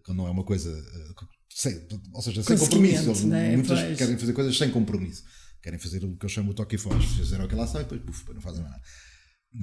quando 0.04 0.18
não 0.18 0.26
é 0.26 0.30
uma 0.30 0.44
coisa. 0.44 0.70
Eh, 0.70 1.24
sem, 1.48 1.80
ou 2.12 2.20
seja, 2.20 2.42
sem 2.42 2.58
compromisso. 2.58 3.26
Né? 3.26 3.56
Muitas 3.56 3.80
pois. 3.80 3.98
querem 3.98 4.18
fazer 4.18 4.32
coisas 4.34 4.58
sem 4.58 4.70
compromisso. 4.70 5.24
Querem 5.62 5.78
fazer 5.78 6.04
o 6.04 6.14
que 6.16 6.26
eu 6.26 6.28
chamo 6.28 6.50
de 6.50 6.56
toque 6.56 6.74
e 6.74 6.78
foge. 6.78 7.06
Fizeram 7.06 7.46
aquilo 7.46 7.60
lá, 7.60 7.66
sai, 7.66 7.84
depois, 7.84 8.02
puf, 8.02 8.34
não 8.34 8.40
fazem 8.40 8.62
nada 8.62 8.80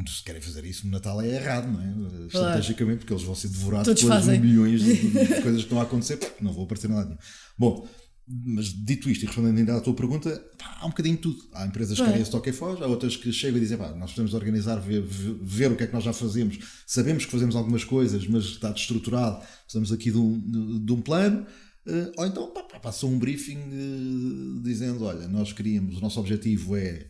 se 0.06 0.24
querem 0.24 0.42
fazer 0.42 0.66
isso 0.66 0.86
no 0.86 0.92
Natal 0.92 1.22
é 1.22 1.30
errado, 1.30 1.72
não 1.72 1.82
é? 1.82 1.94
Claro. 1.94 2.26
Estrategicamente, 2.26 3.00
porque 3.00 3.14
eles 3.14 3.24
vão 3.24 3.36
ser 3.36 3.48
devorados 3.48 3.86
Todos 3.86 4.04
pelas 4.04 4.26
fazem. 4.26 4.40
milhões 4.40 4.84
de, 4.84 4.96
de 4.96 5.12
coisas 5.42 5.62
que 5.62 5.66
estão 5.66 5.80
a 5.80 5.84
acontecer, 5.84 6.20
não 6.42 6.52
vou 6.52 6.66
aparecer 6.66 6.90
nada 6.90 7.06
nenhum. 7.06 7.18
Bom, 7.58 7.88
mas 8.28 8.74
dito 8.74 9.10
isto 9.10 9.24
e 9.24 9.26
respondendo 9.26 9.58
ainda 9.58 9.78
à 9.78 9.80
tua 9.80 9.94
pergunta, 9.94 10.44
pá, 10.58 10.80
há 10.82 10.86
um 10.86 10.90
bocadinho 10.90 11.16
de 11.16 11.22
tudo. 11.22 11.38
Há 11.54 11.66
empresas 11.66 11.98
que 11.98 12.04
querem 12.04 12.22
esse 12.22 12.30
toque 12.30 12.50
e 12.50 12.54
foge, 12.54 12.84
há 12.84 12.88
outras 12.88 13.16
que 13.16 13.32
chegam 13.32 13.58
e 13.58 13.62
dizem, 13.62 13.78
pá, 13.78 13.90
nós 13.92 14.12
precisamos 14.12 14.34
organizar, 14.34 14.76
ver, 14.76 15.02
ver, 15.02 15.72
o 15.72 15.78
que 15.78 15.86
é 15.86 15.88
que 15.88 15.94
nós 15.94 16.04
já 16.04 16.12
fazemos, 16.12 16.60
sabemos 16.86 17.26
que 17.26 17.32
fazemos 17.32 17.56
algumas 17.56 17.86
coisas, 17.86 18.28
mas 18.28 18.44
está 18.44 18.72
estruturado, 18.72 19.40
precisamos 19.64 19.94
aqui 19.94 20.12
de 20.12 20.18
um, 20.18 20.84
de 20.84 20.92
um 20.92 21.02
plano. 21.02 21.46
Uh, 21.86 22.12
ou 22.18 22.26
então 22.26 22.52
pá, 22.52 22.64
passou 22.82 23.10
um 23.10 23.18
briefing 23.18 23.60
uh, 23.60 24.62
dizendo, 24.62 25.06
olha, 25.06 25.30
nós 25.30 25.54
queríamos, 25.54 25.96
o 25.98 26.02
nosso 26.02 26.20
objetivo 26.20 26.76
é 26.76 27.08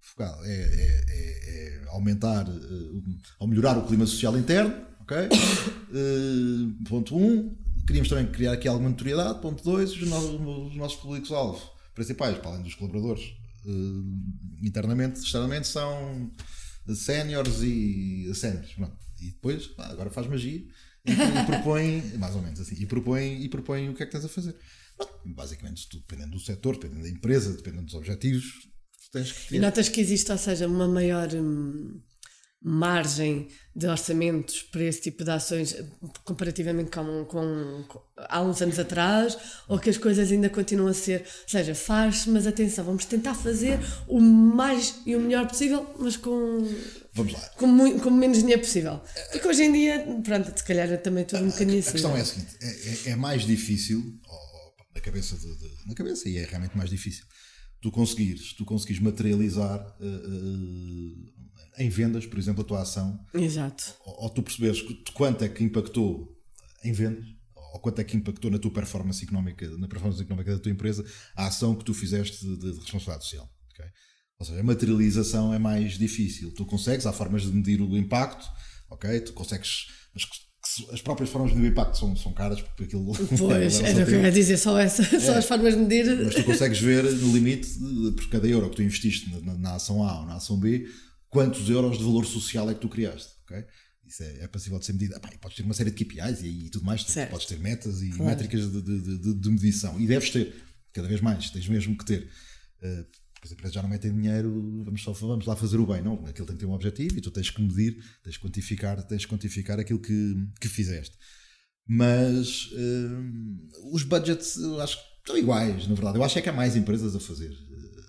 focado 0.00 0.44
é, 0.44 0.50
é, 0.50 1.04
é, 1.08 1.82
é 1.82 1.84
aumentar 1.88 2.48
uh, 2.48 3.02
ou 3.38 3.48
melhorar 3.48 3.78
o 3.78 3.86
clima 3.86 4.06
social 4.06 4.38
interno, 4.38 4.74
ok? 5.00 5.16
Uh, 5.90 6.84
ponto 6.88 7.16
1. 7.16 7.24
Um, 7.24 7.56
queríamos 7.86 8.08
também 8.08 8.26
criar 8.26 8.52
aqui 8.52 8.68
alguma 8.68 8.90
notoriedade. 8.90 9.40
Ponto 9.40 9.62
2. 9.62 9.90
Os, 9.90 10.02
os, 10.02 10.76
nossos 10.76 10.96
públicos-alvo 11.00 11.60
principais, 11.94 12.36
para 12.38 12.50
além 12.50 12.62
dos 12.62 12.74
colaboradores, 12.74 13.24
uh, 13.64 14.66
internamente, 14.66 15.20
externamente, 15.20 15.66
são 15.68 16.30
séniores 16.94 17.60
e 17.60 18.32
séniores. 18.34 18.70
E 19.20 19.30
depois, 19.30 19.66
pá, 19.68 19.86
agora 19.86 20.10
faz 20.10 20.26
magia 20.26 20.62
e, 21.06 21.12
e 21.12 21.44
propõe, 21.46 22.02
mais 22.18 22.34
ou 22.34 22.42
menos 22.42 22.60
assim, 22.60 22.76
e 22.78 22.86
propõe, 22.86 23.42
e 23.42 23.48
propõe 23.48 23.88
o 23.88 23.94
que 23.94 24.02
é 24.02 24.06
que 24.06 24.16
estás 24.16 24.24
a 24.24 24.28
fazer. 24.28 24.54
Basicamente, 25.24 25.88
tudo 25.88 26.04
dependendo 26.06 26.32
do 26.32 26.40
setor, 26.40 26.74
dependendo 26.74 27.02
da 27.02 27.08
empresa, 27.08 27.52
dependendo 27.52 27.86
dos 27.86 27.94
objetivos, 27.94 28.68
Tens 29.14 29.32
que 29.32 29.48
ter. 29.48 29.56
E 29.56 29.58
notas 29.58 29.88
que 29.88 30.00
existe, 30.00 30.30
ou 30.30 30.38
seja, 30.38 30.66
uma 30.66 30.86
maior. 30.86 31.32
Hum, 31.32 32.00
margem 32.66 33.46
de 33.76 33.86
orçamentos 33.86 34.62
para 34.62 34.84
esse 34.84 35.02
tipo 35.02 35.22
de 35.22 35.30
ações 35.30 35.76
comparativamente 36.24 36.90
com, 36.90 37.26
com, 37.26 37.84
com, 37.86 38.02
há 38.16 38.40
uns 38.40 38.62
anos 38.62 38.78
atrás 38.78 39.36
ou 39.68 39.78
que 39.78 39.90
as 39.90 39.98
coisas 39.98 40.32
ainda 40.32 40.48
continuam 40.48 40.88
a 40.88 40.94
ser, 40.94 41.20
ou 41.20 41.48
seja, 41.48 41.74
faz 41.74 42.24
mas 42.24 42.46
atenção, 42.46 42.82
vamos 42.82 43.04
tentar 43.04 43.34
fazer 43.34 43.78
o 44.08 44.18
mais 44.18 44.94
e 45.04 45.14
o 45.14 45.20
melhor 45.20 45.46
possível, 45.46 45.94
mas 45.98 46.16
com 46.16 46.66
Vamos 47.12 47.32
lá. 47.32 47.40
Com, 47.50 47.66
muito, 47.66 48.02
com 48.02 48.10
menos 48.10 48.38
dinheiro 48.38 48.60
possível. 48.60 49.00
Porque 49.30 49.46
hoje 49.46 49.62
em 49.62 49.72
dia, 49.72 50.04
pronto, 50.24 50.52
se 50.56 50.64
calhar 50.64 51.00
também 51.00 51.24
tudo 51.24 51.44
um 51.44 51.50
bocadinho 51.50 51.78
assim. 51.78 51.90
A 51.90 51.92
questão 51.92 52.16
é 52.16 52.20
a 52.20 52.24
seguinte: 52.24 52.56
é, 52.60 53.10
é, 53.10 53.12
é 53.12 53.16
mais 53.16 53.46
difícil, 53.46 54.18
na 54.92 55.00
cabeça, 55.00 55.36
de, 55.36 55.46
de, 55.46 55.86
na 55.86 55.94
cabeça, 55.94 56.28
e 56.28 56.38
é 56.38 56.44
realmente 56.44 56.76
mais 56.76 56.90
difícil, 56.90 57.24
tu 57.84 57.90
conseguires, 57.90 58.54
tu 58.54 58.64
conseguires 58.64 59.02
materializar 59.02 59.78
uh, 60.00 60.06
uh, 60.06 61.32
em 61.78 61.90
vendas, 61.90 62.24
por 62.24 62.38
exemplo, 62.38 62.62
a 62.62 62.64
tua 62.64 62.80
ação. 62.80 63.22
Exato. 63.34 63.94
Ou, 64.06 64.22
ou 64.22 64.30
tu 64.30 64.42
perceberes 64.42 64.82
quanto 65.12 65.44
é 65.44 65.50
que 65.50 65.62
impactou 65.62 66.34
em 66.82 66.92
vendas, 66.92 67.26
ou 67.54 67.80
quanto 67.80 67.98
é 67.98 68.04
que 68.04 68.16
impactou 68.16 68.50
na 68.50 68.58
tua 68.58 68.72
performance 68.72 69.22
económica, 69.22 69.68
na 69.76 69.86
performance 69.86 70.22
económica 70.22 70.52
da 70.52 70.58
tua 70.58 70.72
empresa, 70.72 71.04
a 71.36 71.48
ação 71.48 71.74
que 71.74 71.84
tu 71.84 71.92
fizeste 71.92 72.42
de, 72.42 72.56
de 72.56 72.80
responsabilidade 72.80 73.24
social. 73.24 73.52
Okay? 73.74 73.90
Ou 74.38 74.46
seja, 74.46 74.60
a 74.60 74.64
materialização 74.64 75.52
é 75.52 75.58
mais 75.58 75.98
difícil. 75.98 76.54
Tu 76.54 76.64
consegues, 76.64 77.04
há 77.04 77.12
formas 77.12 77.42
de 77.42 77.52
medir 77.52 77.82
o 77.82 77.94
impacto, 77.98 78.48
ok? 78.88 79.20
Tu 79.20 79.34
consegues. 79.34 79.88
Mas 80.14 80.24
as 80.92 81.02
próprias 81.02 81.30
formas 81.30 81.50
de 81.50 81.56
medir 81.56 81.68
o 81.68 81.72
impacto 81.72 81.98
são, 81.98 82.16
são 82.16 82.32
caras, 82.32 82.60
porque 82.60 82.84
aquilo. 82.84 83.12
Pois, 83.38 83.80
era 83.80 84.02
o 84.02 84.06
que 84.06 84.12
eu 84.12 84.22
ia 84.22 84.32
dizer, 84.32 84.56
só, 84.56 84.78
essa, 84.78 85.02
é, 85.02 85.20
só 85.20 85.34
as 85.34 85.44
formas 85.44 85.74
de 85.74 85.80
medir. 85.80 86.24
Mas 86.24 86.34
tu 86.34 86.44
consegues 86.44 86.78
ver 86.78 87.04
no 87.04 87.32
limite, 87.32 87.68
por 88.16 88.28
cada 88.30 88.48
euro 88.48 88.70
que 88.70 88.76
tu 88.76 88.82
investiste 88.82 89.30
na, 89.42 89.54
na 89.58 89.74
ação 89.74 90.02
A 90.02 90.20
ou 90.20 90.26
na 90.26 90.36
ação 90.36 90.58
B, 90.58 90.86
quantos 91.28 91.68
euros 91.68 91.98
de 91.98 92.04
valor 92.04 92.24
social 92.24 92.70
é 92.70 92.74
que 92.74 92.80
tu 92.80 92.88
criaste, 92.88 93.32
ok? 93.44 93.64
Isso 94.06 94.22
é, 94.22 94.44
é 94.44 94.48
passível 94.48 94.78
de 94.78 94.86
ser 94.86 94.92
medido. 94.92 95.16
Epá, 95.16 95.30
podes 95.40 95.56
ter 95.56 95.62
uma 95.62 95.74
série 95.74 95.90
de 95.90 96.04
KPIs 96.04 96.42
e, 96.42 96.66
e 96.66 96.70
tudo 96.70 96.84
mais, 96.84 97.02
certo. 97.02 97.30
podes 97.30 97.46
ter 97.46 97.58
metas 97.58 98.02
e 98.02 98.10
claro. 98.10 98.24
métricas 98.24 98.70
de, 98.70 98.82
de, 98.82 99.18
de, 99.18 99.34
de, 99.34 99.50
medição. 99.50 100.00
E 100.00 100.06
deves 100.06 100.30
ter, 100.30 100.54
cada 100.92 101.08
vez 101.08 101.20
mais, 101.20 101.50
tens 101.50 101.68
mesmo 101.68 101.96
que 101.96 102.04
ter. 102.04 102.28
Uh, 102.82 103.04
porque 103.44 103.48
as 103.48 103.52
empresas 103.52 103.74
já 103.74 103.82
não 103.82 103.88
metem 103.88 104.12
dinheiro, 104.12 104.82
vamos, 104.84 105.02
só, 105.02 105.12
vamos 105.12 105.44
lá 105.44 105.54
fazer 105.54 105.78
o 105.78 105.86
bem. 105.86 106.02
Não, 106.02 106.14
aquilo 106.26 106.46
tem 106.46 106.56
que 106.56 106.60
ter 106.64 106.66
um 106.66 106.72
objetivo 106.72 107.18
e 107.18 107.20
tu 107.20 107.30
tens 107.30 107.50
que 107.50 107.60
medir, 107.60 108.02
tens 108.22 108.36
que 108.36 108.42
quantificar, 108.42 109.02
tens 109.06 109.24
que 109.24 109.30
quantificar 109.30 109.78
aquilo 109.78 109.98
que, 109.98 110.34
que 110.60 110.68
fizeste. 110.68 111.16
Mas 111.86 112.70
uh, 112.72 113.92
os 113.92 114.02
budgets, 114.02 114.56
eu 114.56 114.80
acho 114.80 114.96
que 114.96 115.04
estão 115.18 115.36
iguais, 115.36 115.86
na 115.86 115.94
verdade. 115.94 116.16
Eu 116.16 116.24
acho 116.24 116.38
é 116.38 116.42
que 116.42 116.48
há 116.48 116.52
mais 116.52 116.74
empresas 116.74 117.14
a 117.14 117.20
fazer. 117.20 117.52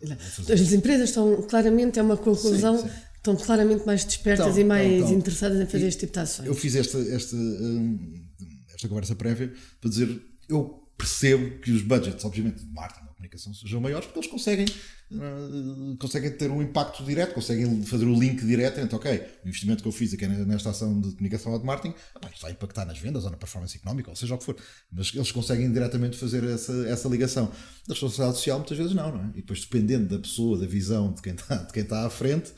Eh, 0.01 0.13
a 0.13 0.15
fazer. 0.15 0.53
As 0.53 0.71
empresas 0.71 1.09
estão, 1.09 1.41
claramente, 1.43 1.99
é 1.99 2.01
uma 2.01 2.17
conclusão. 2.17 2.77
Sim, 2.77 2.87
sim 2.87 2.95
estão 3.25 3.35
claramente 3.35 3.83
mais 3.87 4.05
despertas 4.05 4.49
então, 4.49 4.59
e 4.59 4.63
mais 4.63 4.85
então, 4.85 5.07
então, 5.07 5.17
interessadas 5.17 5.59
em 5.59 5.65
fazer 5.65 5.87
este 5.87 6.01
tipo 6.01 6.13
de 6.13 6.19
ações. 6.19 6.47
Eu 6.47 6.53
fiz 6.53 6.75
esta, 6.75 6.99
esta, 6.99 7.35
hum, 7.35 8.23
esta 8.71 8.87
conversa 8.87 9.15
prévia 9.15 9.51
para 9.81 9.89
dizer 9.89 10.21
eu 10.47 10.87
percebo 10.95 11.59
que 11.59 11.71
os 11.71 11.81
budgets, 11.81 12.23
obviamente, 12.23 12.63
de 12.63 12.71
marketing 12.71 13.14
comunicação 13.25 13.53
sejam 13.53 13.81
maiores 13.81 14.05
porque 14.05 14.19
eles 14.19 14.29
conseguem, 14.29 14.65
uh, 15.11 15.97
conseguem 15.97 16.31
ter 16.31 16.49
um 16.51 16.61
impacto 16.61 17.03
direto, 17.03 17.33
conseguem 17.33 17.83
fazer 17.83 18.05
o 18.05 18.13
link 18.13 18.45
direto 18.45 18.79
entre, 18.79 18.95
ok, 18.95 19.27
o 19.43 19.47
investimento 19.47 19.81
que 19.81 19.87
eu 19.87 19.91
fiz 19.91 20.13
aqui 20.13 20.27
nesta 20.27 20.69
ação 20.69 20.99
de 20.99 21.11
comunicação 21.11 21.51
ou 21.51 21.59
de 21.59 21.65
marketing, 21.65 21.95
opa, 22.15 22.29
isto 22.29 22.41
vai 22.41 22.51
impactar 22.51 22.85
nas 22.85 22.99
vendas 22.99 23.25
ou 23.25 23.31
na 23.31 23.37
performance 23.37 23.75
económica, 23.77 24.09
ou 24.09 24.15
seja 24.15 24.35
o 24.35 24.37
que 24.37 24.45
for. 24.45 24.55
Mas 24.91 25.13
eles 25.13 25.31
conseguem 25.31 25.71
diretamente 25.71 26.17
fazer 26.17 26.43
essa, 26.43 26.73
essa 26.87 27.09
ligação. 27.09 27.51
Da 27.87 27.93
responsabilidade 27.93 28.37
social, 28.37 28.59
muitas 28.59 28.77
vezes 28.77 28.93
não, 28.93 29.11
não 29.11 29.23
é? 29.25 29.27
E 29.29 29.41
depois, 29.41 29.61
dependendo 29.61 30.15
da 30.15 30.19
pessoa, 30.19 30.57
da 30.57 30.65
visão 30.65 31.13
de 31.13 31.21
quem 31.21 31.33
está, 31.33 31.55
de 31.55 31.73
quem 31.73 31.83
está 31.83 32.05
à 32.05 32.09
frente, 32.09 32.53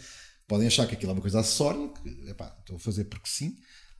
podem 0.47 0.67
achar 0.67 0.87
que 0.87 0.93
aquilo 0.93 1.11
é 1.11 1.13
uma 1.13 1.21
coisa 1.21 1.39
acessória, 1.39 1.89
que 1.89 2.29
epá, 2.29 2.55
estou 2.59 2.77
a 2.77 2.79
fazer 2.79 3.05
porque 3.05 3.27
sim, 3.27 3.57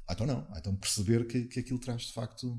ah, 0.08 0.14
então 0.14 0.26
não, 0.26 0.48
ah, 0.50 0.58
então 0.58 0.76
perceber 0.76 1.28
que, 1.28 1.46
que 1.46 1.60
aquilo 1.60 1.80
traz 1.80 2.04
de 2.04 2.14
facto 2.14 2.58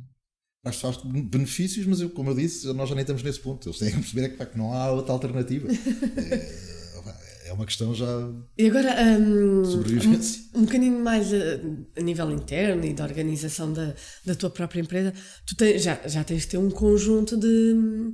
de 0.76 0.82
facto 0.82 1.06
benefícios, 1.06 1.86
mas 1.86 2.00
eu, 2.00 2.10
como 2.10 2.30
eu 2.30 2.34
disse, 2.34 2.66
nós 2.72 2.88
já 2.88 2.94
nem 2.94 3.02
estamos 3.02 3.22
nesse 3.22 3.40
ponto. 3.40 3.68
Eles 3.68 3.78
têm 3.78 3.90
que 3.90 3.96
perceber 3.96 4.26
é 4.26 4.28
que, 4.28 4.46
que 4.46 4.58
não 4.58 4.72
há 4.72 4.90
outra 4.90 5.12
alternativa. 5.12 5.68
é, 6.16 7.48
é 7.48 7.52
uma 7.52 7.64
questão 7.64 7.94
já 7.94 8.06
e 8.56 8.66
agora, 8.66 8.94
um, 9.18 9.64
sobrevivência. 9.64 10.42
Um, 10.54 10.60
um 10.60 10.64
bocadinho 10.64 11.00
mais 11.00 11.32
a, 11.32 11.36
a, 11.96 12.02
nível 12.02 12.30
interno 12.30 12.84
e 12.84 12.92
da 12.92 13.04
organização 13.04 13.72
da, 13.72 13.94
da 14.24 14.34
tua 14.34 14.50
própria 14.50 14.80
empresa, 14.80 15.14
tu 15.46 15.56
tens, 15.56 15.82
já, 15.82 15.98
já 16.06 16.22
tens 16.24 16.42
de 16.42 16.48
ter 16.48 16.58
um 16.58 16.70
conjunto 16.70 17.36
de, 17.36 18.12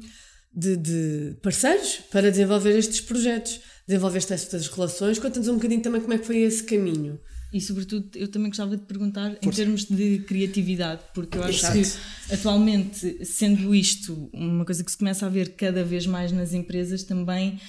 de, 0.55 0.77
de 0.77 1.37
parceiros 1.43 2.01
para 2.11 2.31
desenvolver 2.31 2.79
estes 2.79 3.01
projetos 3.01 3.61
desenvolveste 3.87 4.33
estas 4.33 4.67
relações. 4.69 5.19
Conta-nos 5.19 5.49
um 5.49 5.55
bocadinho 5.55 5.83
também 5.83 6.01
como 6.01 6.15
é 6.15 6.19
que 6.19 6.27
foi 6.27 6.39
esse 6.39 6.63
caminho. 6.63 7.21
E, 7.55 7.61
sobretudo, 7.61 8.11
eu 8.17 8.27
também 8.27 8.49
gostava 8.49 8.77
de 8.77 8.83
perguntar 8.83 9.31
Força. 9.31 9.49
em 9.49 9.51
termos 9.51 9.85
de 9.85 10.19
criatividade, 10.27 11.03
porque 11.15 11.39
eu 11.39 11.45
acho 11.45 11.65
Exato. 11.65 11.79
que 11.79 12.35
atualmente, 12.35 13.25
sendo 13.25 13.73
isto 13.73 14.29
uma 14.33 14.65
coisa 14.65 14.83
que 14.83 14.91
se 14.91 14.99
começa 14.99 15.25
a 15.25 15.29
ver 15.29 15.55
cada 15.55 15.85
vez 15.85 16.05
mais 16.05 16.33
nas 16.33 16.53
empresas, 16.53 17.05
também 17.05 17.61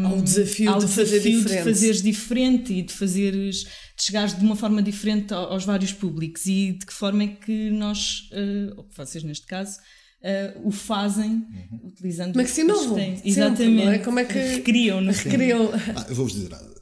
um, 0.00 0.06
há 0.06 0.14
o 0.14 0.22
desafio, 0.22 0.70
há 0.70 0.78
o 0.78 0.80
de, 0.80 0.86
fazer 0.86 1.20
desafio 1.20 1.44
de 1.44 1.62
fazeres 1.62 2.02
diferente 2.02 2.72
e 2.72 2.80
de 2.80 2.90
fazeres, 2.90 3.64
de 3.64 4.02
chegares 4.02 4.34
de 4.34 4.42
uma 4.42 4.56
forma 4.56 4.82
diferente 4.82 5.34
aos 5.34 5.62
vários 5.62 5.92
públicos 5.92 6.46
e 6.46 6.72
de 6.72 6.86
que 6.86 6.92
forma 6.94 7.24
é 7.24 7.26
que 7.26 7.68
nós, 7.68 8.30
uh, 8.32 8.78
ou 8.78 8.88
vocês 8.96 9.22
neste 9.22 9.46
caso, 9.46 9.78
uh, 10.22 10.66
o 10.66 10.70
fazem 10.70 11.32
uhum. 11.32 11.80
utilizando 11.84 12.40
é 12.40 12.44
que 12.44 12.50
se 12.50 12.62
inovam? 12.62 12.98
Exatamente. 13.22 13.78
Sempre, 13.78 13.94
é? 13.94 13.98
Como 13.98 14.18
é 14.20 14.24
que 14.24 14.38
recriam, 14.38 15.02
no 15.02 15.12
recriam. 15.12 15.70
Ah, 15.94 16.06
eu 16.08 16.14
vou-vos 16.14 16.32
dizer. 16.32 16.77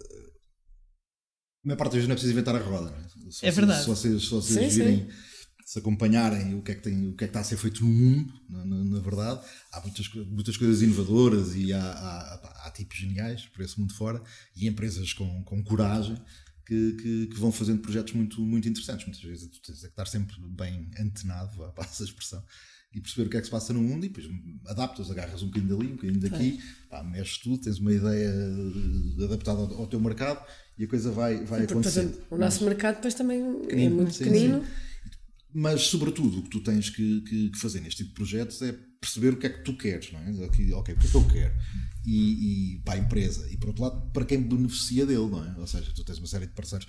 A 1.67 1.69
maior 1.69 1.79
parte 1.79 1.93
das 1.93 1.95
vezes 1.95 2.09
não 2.09 2.13
é 2.13 2.17
preciso 2.17 2.33
inventar 2.33 2.55
a 2.55 2.61
roda. 2.61 2.95
É? 2.97 3.31
Se 3.31 3.45
é 3.45 3.51
verdade. 3.51 3.81
Se 3.81 3.89
vocês, 3.89 4.23
se 4.23 4.31
vocês 4.31 4.73
sim, 4.73 4.79
virem, 4.79 4.99
sim. 4.99 5.09
se 5.67 5.79
acompanharem 5.81 6.55
o 6.55 6.63
que, 6.63 6.71
é 6.71 6.75
que 6.77 6.83
tem, 6.83 7.09
o 7.09 7.13
que 7.17 7.25
é 7.25 7.27
que 7.27 7.31
está 7.31 7.41
a 7.41 7.45
ser 7.45 7.57
feito 7.57 7.85
no 7.85 7.91
mundo, 7.91 8.33
na, 8.49 8.65
na, 8.65 8.85
na 8.85 9.01
verdade, 9.01 9.41
há 9.73 9.81
muitas, 9.81 10.09
muitas 10.15 10.57
coisas 10.57 10.81
inovadoras 10.81 11.57
e 11.57 11.73
há, 11.73 11.83
há, 11.83 12.67
há, 12.67 12.71
tipos 12.71 12.97
geniais 12.97 13.47
por 13.47 13.65
esse 13.65 13.81
mundo 13.81 13.93
fora 13.95 14.23
e 14.55 14.69
empresas 14.69 15.13
com, 15.13 15.43
com 15.43 15.61
coragem 15.65 16.17
que, 16.65 16.93
que, 16.93 17.27
que, 17.27 17.37
vão 17.37 17.51
fazendo 17.51 17.83
projetos 17.83 18.13
muito, 18.13 18.41
muito 18.41 18.69
interessantes. 18.69 19.05
Muitas 19.05 19.25
vezes 19.25 19.51
tu 19.51 19.61
tens 19.61 19.81
que 19.81 19.87
estar 19.87 20.07
sempre 20.07 20.37
bem 20.49 20.89
antenado, 21.01 21.65
a 21.67 21.73
essa 21.81 22.05
expressão, 22.05 22.45
e 22.93 23.01
perceber 23.01 23.27
o 23.27 23.31
que 23.31 23.37
é 23.37 23.41
que 23.41 23.47
se 23.47 23.51
passa 23.51 23.73
no 23.73 23.81
mundo 23.81 24.07
e 24.07 24.09
depois 24.09 24.27
adaptas, 24.67 25.11
agarras 25.11 25.43
um 25.43 25.47
bocadinho 25.47 25.77
dali, 25.77 25.93
um 25.93 25.97
bocadinho 25.97 26.21
daqui, 26.21 26.61
pá, 26.89 27.03
mexes 27.03 27.39
tudo, 27.39 27.59
tens 27.59 27.79
uma 27.79 27.93
ideia 27.93 28.33
adaptada 29.25 29.61
ao, 29.61 29.81
ao 29.81 29.87
teu 29.87 30.01
mercado 30.01 30.45
e 30.79 30.85
a 30.85 30.89
coisa 30.89 31.11
vai, 31.11 31.45
vai 31.45 31.65
acontecendo. 31.65 32.19
O 32.31 32.37
nosso 32.37 32.65
Mas, 32.65 32.69
mercado 32.69 32.97
depois 32.97 33.15
também 33.15 33.41
é 33.41 33.61
pequenino, 33.61 33.93
é 33.93 33.97
muito 33.97 34.15
sim, 34.15 34.25
pequenino. 34.25 34.65
Sim. 34.65 34.71
Mas, 35.59 35.83
sobretudo, 35.83 36.41
o 36.41 36.43
que 36.43 36.51
tu 36.51 36.61
tens 36.61 36.91
que, 36.91 37.23
que, 37.23 37.51
que, 37.51 37.59
fazer 37.59 37.81
neste 37.81 37.99
tipo 37.99 38.11
de 38.11 38.15
projetos 38.15 38.61
é 38.61 38.73
perceber 39.01 39.33
o 39.33 39.39
que 39.39 39.47
é 39.47 39.51
que 39.51 39.65
tu 39.65 39.75
queres, 39.77 40.13
não 40.13 40.21
é? 40.21 40.31
Ok, 40.45 40.73
o 40.73 40.83
que 40.83 40.93
é 40.93 40.95
que 40.95 41.15
eu 41.15 41.29
quero? 41.29 41.55
E, 42.05 42.75
e 42.75 42.79
para 42.81 42.95
a 42.95 42.99
empresa. 42.99 43.49
E, 43.51 43.57
por 43.57 43.69
outro 43.69 43.83
lado, 43.83 44.11
para 44.13 44.27
quem 44.27 44.43
beneficia 44.43 45.07
dele, 45.07 45.31
não 45.31 45.43
é? 45.43 45.59
Ou 45.59 45.67
seja, 45.67 45.91
tu 45.95 46.05
tens 46.05 46.19
uma 46.19 46.27
série 46.27 46.47
de 46.47 46.53
parceiros 46.53 46.87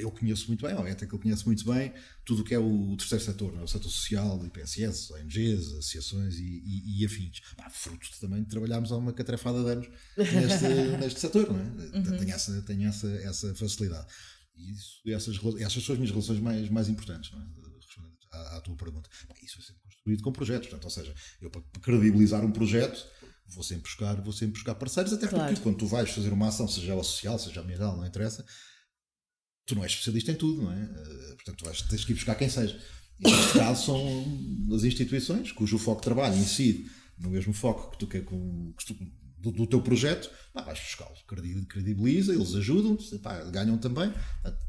eu 0.00 0.10
conheço 0.10 0.48
muito 0.48 0.66
bem, 0.66 0.74
ou 0.74 0.86
é 0.86 0.92
até 0.92 1.06
que 1.06 1.12
eu 1.12 1.18
conheço 1.18 1.46
muito 1.46 1.64
bem, 1.64 1.92
tudo 2.24 2.42
o 2.42 2.44
que 2.44 2.54
é 2.54 2.58
o 2.58 2.96
terceiro 2.96 3.24
setor, 3.24 3.54
é? 3.56 3.62
o 3.62 3.66
setor 3.66 3.88
social, 3.88 4.44
IPSS, 4.44 5.12
ONGs, 5.12 5.68
associações 5.72 6.36
e, 6.36 6.62
e, 6.64 7.00
e 7.00 7.06
afins. 7.06 7.40
Pá, 7.56 7.68
fruto 7.70 8.08
também 8.20 8.42
de 8.42 8.48
trabalharmos 8.48 8.92
há 8.92 8.96
uma 8.96 9.12
catrefada 9.12 9.62
de 9.62 9.70
anos 9.70 9.88
neste, 10.16 10.68
neste 11.00 11.20
setor, 11.20 11.52
não 11.52 11.60
é? 11.60 11.96
Uhum. 11.96 12.18
Tenho, 12.18 12.30
essa, 12.30 12.62
tenho 12.62 12.88
essa, 12.88 13.08
essa 13.08 13.54
facilidade. 13.54 14.06
E 14.56 14.72
isso, 14.72 15.00
essas, 15.06 15.36
essas 15.60 15.84
são 15.84 15.94
as 15.94 15.98
minhas 15.98 16.10
relações 16.10 16.40
mais, 16.40 16.68
mais 16.68 16.88
importantes, 16.88 17.30
não 17.32 17.40
é? 17.40 17.46
Respondendo 17.76 18.16
à, 18.32 18.56
à 18.56 18.60
tua 18.60 18.76
pergunta. 18.76 19.08
Isso 19.42 19.56
vai 19.56 19.66
ser 19.66 19.74
construído 19.82 20.22
com 20.22 20.32
projetos, 20.32 20.68
portanto, 20.68 20.84
ou 20.84 20.90
seja, 20.90 21.14
eu 21.40 21.50
para 21.50 21.62
credibilizar 21.80 22.44
um 22.44 22.52
projeto 22.52 23.06
vou 23.54 23.64
sempre 23.64 23.82
buscar, 23.82 24.20
vou 24.20 24.32
sempre 24.32 24.54
buscar 24.54 24.74
parceiros, 24.74 25.12
até 25.12 25.26
claro. 25.26 25.46
porque 25.46 25.62
quando 25.62 25.76
tu 25.76 25.86
vais 25.86 26.10
fazer 26.10 26.32
uma 26.32 26.48
ação, 26.48 26.68
seja 26.68 26.92
ela 26.92 27.02
social, 27.02 27.38
seja 27.38 27.60
ambiental, 27.60 27.96
não 27.96 28.06
interessa, 28.06 28.44
tu 29.70 29.74
não 29.76 29.84
és 29.84 29.92
especialista 29.92 30.32
em 30.32 30.34
tudo, 30.34 30.62
não 30.62 30.72
é? 30.72 30.82
Eh, 30.82 31.34
portanto, 31.36 31.56
tu 31.56 31.64
vais, 31.64 31.82
tens 31.82 32.04
que 32.04 32.12
ir 32.12 32.14
buscar 32.14 32.34
quem 32.34 32.48
seja. 32.48 32.78
E 33.18 33.30
neste 33.30 33.52
caso 33.52 33.86
são 33.86 34.74
as 34.74 34.84
instituições 34.84 35.52
cujo 35.52 35.78
foco 35.78 36.00
de 36.00 36.04
trabalho 36.04 36.36
incide 36.36 36.90
no 37.18 37.30
mesmo 37.30 37.52
foco 37.52 37.90
que 37.92 37.98
tu 37.98 38.06
quer 38.06 38.24
com, 38.24 38.72
que 38.76 38.86
tu, 38.86 38.96
do, 39.38 39.50
do, 39.52 39.66
teu 39.66 39.80
projeto, 39.80 40.30
pá, 40.52 40.62
vais 40.62 40.78
buscá-los, 40.78 41.22
credibiliza, 41.68 42.34
eles 42.34 42.54
ajudam-te, 42.54 43.18
ganham 43.50 43.76
também. 43.78 44.12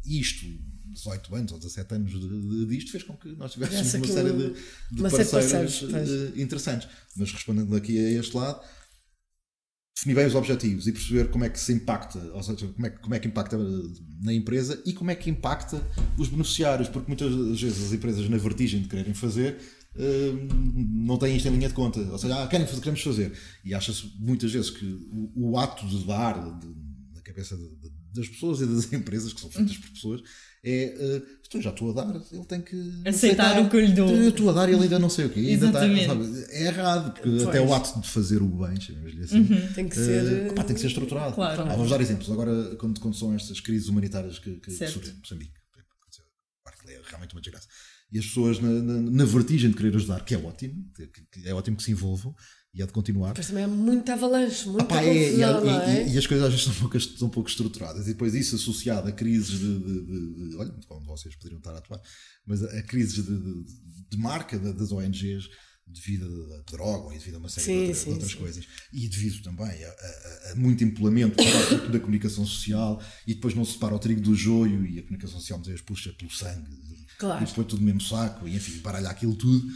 Isto, 0.05 0.45
18 0.85 1.35
anos 1.35 1.51
ou 1.53 1.59
17 1.59 1.95
anos 1.95 2.11
de, 2.11 2.19
de, 2.19 2.65
disto, 2.65 2.91
fez 2.91 3.03
com 3.03 3.15
que 3.15 3.29
nós 3.29 3.53
tivéssemos 3.53 3.93
uma 3.93 4.07
série 4.07 4.33
de, 4.33 4.53
de 4.91 5.01
parceiros 5.01 5.83
eh, 5.83 6.41
interessantes. 6.41 6.89
Mas 7.15 7.31
respondendo 7.31 7.73
aqui 7.75 7.97
a 7.97 8.19
este 8.19 8.35
lado, 8.35 8.61
definir 10.01 10.15
bem 10.15 10.25
os 10.25 10.33
objetivos 10.33 10.87
e 10.87 10.91
perceber 10.91 11.29
como 11.29 11.45
é 11.45 11.49
que 11.49 11.59
se 11.59 11.71
impacta, 11.71 12.19
ou 12.33 12.41
seja, 12.41 12.67
como 12.67 12.87
é, 12.87 12.89
como 12.89 13.13
é 13.13 13.19
que 13.19 13.27
impacta 13.27 13.55
na 14.23 14.33
empresa 14.33 14.81
e 14.83 14.93
como 14.93 15.11
é 15.11 15.15
que 15.15 15.29
impacta 15.29 15.79
os 16.17 16.27
beneficiários, 16.27 16.89
porque 16.89 17.07
muitas 17.07 17.61
vezes 17.61 17.85
as 17.85 17.93
empresas, 17.93 18.27
na 18.27 18.37
vertigem 18.37 18.81
de 18.81 18.87
quererem 18.87 19.13
fazer, 19.13 19.59
eh, 19.95 20.33
não 20.49 21.19
têm 21.19 21.35
isto 21.35 21.47
em 21.47 21.51
linha 21.51 21.67
de 21.67 21.75
conta. 21.75 21.99
Ou 21.99 22.17
seja, 22.17 22.43
ah, 22.43 22.47
querem 22.47 22.65
fazer, 22.65 22.79
queremos 22.79 23.03
fazer. 23.03 23.33
E 23.63 23.75
acha-se 23.75 24.11
muitas 24.17 24.51
vezes 24.51 24.71
que 24.71 24.85
o, 25.35 25.51
o 25.51 25.59
ato 25.59 25.85
de 25.85 26.03
dar 26.07 26.35
na 27.13 27.21
cabeça 27.21 27.55
de, 27.55 27.67
de, 27.75 27.91
das 28.13 28.27
pessoas 28.27 28.61
e 28.61 28.65
das 28.65 28.91
empresas, 28.93 29.33
que 29.33 29.41
são 29.41 29.49
feitas 29.49 29.77
por 29.77 29.89
pessoas, 29.89 30.21
é 30.63 30.95
uh, 30.99 31.41
então 31.47 31.61
já 31.61 31.71
estou 31.71 31.89
a 31.89 31.93
dar, 31.93 32.21
ele 32.31 32.45
tem 32.45 32.61
que 32.61 32.75
aceitar, 33.05 33.09
aceitar 33.09 33.61
o 33.61 33.69
que 33.69 33.75
eu 33.75 33.81
lhe 33.81 33.93
dou. 33.93 34.09
Eu 34.09 34.29
estou 34.29 34.49
a 34.49 34.53
dar 34.53 34.69
e 34.69 34.73
ele 34.73 34.83
ainda 34.83 34.99
não 34.99 35.09
sei 35.09 35.25
o 35.25 35.29
quê. 35.29 35.39
Exatamente. 35.39 36.01
Está, 36.01 36.13
sabe, 36.13 36.45
é 36.49 36.67
errado, 36.67 37.13
porque 37.13 37.29
pois. 37.29 37.47
até 37.47 37.61
o 37.61 37.73
ato 37.73 37.99
de 37.99 38.09
fazer 38.09 38.41
o 38.41 38.47
bem, 38.47 38.79
chamemos-lhe 38.79 39.23
assim, 39.23 39.39
uhum. 39.39 39.73
tem, 39.73 39.89
que 39.89 39.95
ser, 39.95 40.51
uh, 40.51 40.53
pá, 40.53 40.63
tem 40.63 40.75
que 40.75 40.81
ser 40.81 40.87
estruturado. 40.87 41.33
Claro. 41.35 41.63
Ah, 41.63 41.75
vamos 41.75 41.89
dar 41.89 41.99
exemplos. 41.99 42.31
Agora, 42.31 42.75
quando, 42.77 42.99
quando 42.99 43.15
são 43.15 43.33
estas 43.33 43.59
crises 43.59 43.89
humanitárias 43.89 44.39
que, 44.39 44.55
que, 44.55 44.71
que 44.71 44.87
surgem 44.87 45.13
em 45.13 45.17
Moçambique, 45.17 45.61
é 46.87 47.01
realmente 47.09 47.33
uma 47.35 47.41
desgraça. 47.41 47.67
E 48.11 48.19
as 48.19 48.25
pessoas, 48.25 48.59
na, 48.59 48.69
na, 48.69 49.01
na, 49.01 49.25
vertigem 49.25 49.69
de 49.69 49.77
querer 49.77 49.95
ajudar, 49.95 50.23
que 50.25 50.35
é 50.35 50.37
ótimo, 50.37 50.83
que, 50.93 51.47
é 51.47 51.53
ótimo 51.53 51.77
que 51.77 51.83
se 51.83 51.91
envolvam, 51.91 52.35
e 52.73 52.81
há 52.81 52.85
de 52.85 52.93
continuar. 52.93 53.33
Mas 53.35 53.47
também 53.47 53.63
é 53.63 53.67
muita 53.67 54.13
avalanche, 54.13 54.67
muita 54.67 54.83
ah, 54.83 54.87
pá, 54.87 55.03
é, 55.03 55.29
confusão, 55.29 55.65
e, 55.65 55.69
é? 55.69 56.07
E, 56.07 56.13
e, 56.13 56.17
as 56.17 56.27
coisas 56.27 56.45
às 56.45 56.51
vezes 56.53 56.65
são 56.65 56.73
um, 56.73 56.79
pouco, 56.79 56.99
são 56.99 57.27
um 57.27 57.31
pouco 57.31 57.49
estruturadas. 57.49 58.05
E 58.07 58.11
depois 58.11 58.33
isso 58.33 58.55
associado 58.55 59.07
a 59.09 59.11
crises 59.11 59.59
de, 59.59 59.79
de, 59.79 60.05
de, 60.05 60.49
de 60.49 60.55
olha, 60.55 60.71
como 60.87 61.05
vocês 61.05 61.35
poderiam 61.35 61.59
estar 61.59 61.73
a 61.73 61.79
atuar, 61.79 62.01
mas 62.45 62.63
a, 62.63 62.67
a 62.67 62.83
crises 62.83 63.15
de, 63.15 63.39
de, 64.09 64.17
marca 64.17 64.57
das 64.57 64.91
ONGs 64.91 65.49
devido 65.85 66.53
a 66.53 66.71
droga 66.71 67.13
e 67.13 67.17
devido 67.17 67.35
a 67.35 67.39
uma 67.39 67.49
série 67.49 67.65
sim, 67.65 67.73
de, 67.73 67.79
outras, 67.81 67.97
sim, 67.97 68.11
outras 68.11 68.31
sim. 68.31 68.37
coisas 68.37 68.67
e 68.93 69.09
devido 69.09 69.43
também 69.43 69.83
a, 69.83 69.89
a, 69.89 70.51
a 70.51 70.55
muito 70.55 70.81
empolamento 70.85 71.35
da 71.91 71.99
comunicação 71.99 72.45
social 72.45 73.03
e 73.27 73.33
depois 73.33 73.53
não 73.53 73.65
se 73.65 73.73
separa 73.73 73.93
o 73.93 73.99
trigo 73.99 74.21
do 74.21 74.33
joio 74.33 74.85
e 74.85 74.99
a 74.99 75.01
comunicação 75.01 75.39
social 75.39 75.59
muitas 75.59 75.73
vezes 75.73 75.85
puxa 75.85 76.13
pelo 76.13 76.31
sangue 76.31 76.71
claro. 77.17 77.43
e 77.43 77.45
depois 77.45 77.67
tudo 77.67 77.81
no 77.81 77.85
mesmo 77.85 77.99
saco 77.99 78.47
e 78.47 78.55
enfim, 78.55 78.79
baralha 78.79 79.09
aquilo 79.09 79.35
tudo 79.35 79.67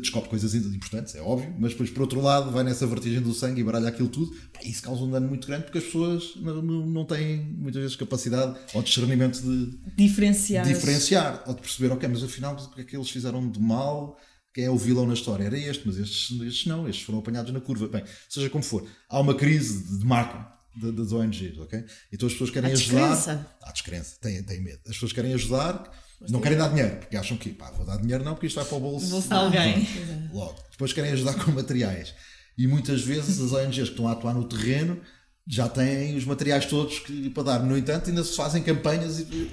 descobre 0.00 0.28
coisas 0.28 0.54
importantes, 0.54 1.14
é 1.14 1.22
óbvio, 1.22 1.54
mas 1.58 1.72
depois 1.72 1.90
por 1.90 2.02
outro 2.02 2.20
lado 2.20 2.50
vai 2.50 2.62
nessa 2.62 2.86
vertigem 2.86 3.22
do 3.22 3.32
sangue 3.32 3.60
e 3.60 3.64
baralha 3.64 3.88
aquilo 3.88 4.08
tudo, 4.08 4.36
isso 4.62 4.82
causa 4.82 5.02
um 5.02 5.10
dano 5.10 5.26
muito 5.26 5.46
grande 5.46 5.64
porque 5.64 5.78
as 5.78 5.84
pessoas 5.84 6.34
não, 6.36 6.62
não 6.62 7.04
têm 7.04 7.38
muitas 7.56 7.80
vezes 7.80 7.96
capacidade 7.96 8.58
ou 8.74 8.82
discernimento 8.82 9.40
de 9.40 9.78
diferenciar, 9.96 10.66
diferenciar 10.66 11.42
ou 11.46 11.54
de 11.54 11.62
perceber, 11.62 11.92
ok, 11.92 12.08
mas 12.08 12.22
afinal 12.22 12.54
o 12.54 12.74
que 12.74 12.80
é 12.82 12.84
que 12.84 12.96
eles 12.96 13.08
fizeram 13.08 13.50
de 13.50 13.60
mal 13.60 14.18
quem 14.54 14.66
é 14.66 14.70
o 14.70 14.78
vilão 14.78 15.04
na 15.04 15.14
história? 15.14 15.44
Era 15.44 15.58
este, 15.58 15.84
mas 15.84 15.96
estes, 15.96 16.40
estes 16.42 16.66
não, 16.66 16.88
estes 16.88 17.04
foram 17.04 17.18
apanhados 17.18 17.52
na 17.52 17.60
curva. 17.60 17.88
Bem, 17.88 18.04
seja 18.28 18.48
como 18.48 18.62
for, 18.62 18.86
há 19.08 19.18
uma 19.18 19.34
crise 19.34 19.98
de 19.98 20.06
marca 20.06 20.48
das 20.76 21.12
ONGs, 21.12 21.58
ok? 21.58 21.84
Então 22.12 22.26
as 22.28 22.32
pessoas 22.32 22.50
querem 22.50 22.70
há 22.70 22.72
ajudar. 22.72 23.14
Descrença. 23.14 23.56
Há 23.62 23.72
descrença, 23.72 24.16
têm, 24.20 24.42
têm 24.44 24.62
medo. 24.62 24.80
As 24.86 24.92
pessoas 24.92 25.12
querem 25.12 25.34
ajudar, 25.34 25.90
não 26.28 26.40
querem 26.40 26.58
dar 26.58 26.68
dinheiro, 26.68 26.96
porque 26.96 27.16
acham 27.16 27.36
que, 27.36 27.50
pá, 27.50 27.70
vou 27.70 27.84
dar 27.84 27.96
dinheiro 27.96 28.24
não, 28.24 28.34
porque 28.34 28.46
isto 28.46 28.56
vai 28.56 28.64
para 28.64 28.76
o 28.76 28.80
bolso. 28.80 29.08
Bolso 29.08 29.28
de 29.28 29.34
alguém. 29.34 29.88
Logo. 30.32 30.56
Depois 30.70 30.92
querem 30.92 31.12
ajudar 31.12 31.34
com 31.34 31.50
materiais. 31.52 32.14
E 32.56 32.66
muitas 32.66 33.02
vezes 33.02 33.40
as 33.40 33.52
ONGs 33.52 33.74
que 33.74 33.90
estão 33.90 34.08
a 34.08 34.12
atuar 34.12 34.34
no 34.34 34.44
terreno 34.44 35.00
já 35.46 35.68
têm 35.68 36.16
os 36.16 36.24
materiais 36.24 36.64
todos 36.66 36.98
que, 37.00 37.28
para 37.30 37.42
dar. 37.42 37.62
No 37.62 37.76
entanto, 37.76 38.08
ainda 38.08 38.24
se 38.24 38.34
fazem 38.34 38.62
campanhas 38.62 39.20
e 39.20 39.48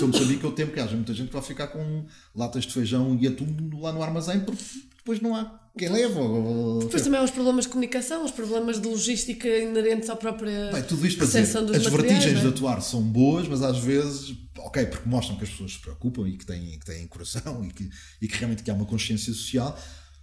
eu 0.00 0.08
me 0.08 0.16
sabia 0.16 0.38
que 0.38 0.44
eu 0.44 0.52
temo 0.52 0.72
que 0.72 0.80
haja 0.80 0.94
muita 0.94 1.12
gente 1.12 1.28
que 1.28 1.32
vai 1.32 1.42
ficar 1.42 1.68
com 1.68 2.04
latas 2.34 2.64
de 2.64 2.72
feijão 2.72 3.18
e 3.20 3.26
atum 3.26 3.46
lá 3.80 3.92
no 3.92 4.02
armazém 4.02 4.40
porque 4.40 4.62
depois 4.96 5.20
não 5.20 5.34
há 5.34 5.60
quem 5.76 5.88
leva. 5.88 6.20
Depois 6.80 7.02
também 7.02 7.18
há 7.18 7.24
os 7.24 7.30
problemas 7.30 7.64
de 7.64 7.70
comunicação, 7.70 8.24
os 8.24 8.30
problemas 8.30 8.80
de 8.80 8.86
logística 8.86 9.48
inerentes 9.48 10.08
à 10.10 10.14
própria 10.14 10.70
Bem, 10.72 10.82
tudo 10.82 11.04
isto 11.06 11.18
para 11.18 11.26
dizer, 11.26 11.40
as 11.40 11.86
vertigens 11.86 12.38
é? 12.38 12.40
de 12.40 12.46
atuar 12.46 12.80
são 12.80 13.02
boas, 13.02 13.48
mas 13.48 13.62
às 13.62 13.78
vezes, 13.78 14.36
ok, 14.58 14.86
porque 14.86 15.08
mostram 15.08 15.36
que 15.36 15.44
as 15.44 15.50
pessoas 15.50 15.72
se 15.72 15.78
preocupam 15.80 16.28
e 16.28 16.36
que 16.36 16.46
têm, 16.46 16.78
que 16.78 16.86
têm 16.86 17.06
coração 17.08 17.64
e 17.64 17.72
que, 17.72 17.90
e 18.20 18.28
que 18.28 18.36
realmente 18.36 18.62
que 18.62 18.70
há 18.70 18.74
uma 18.74 18.86
consciência 18.86 19.32
social, 19.32 19.76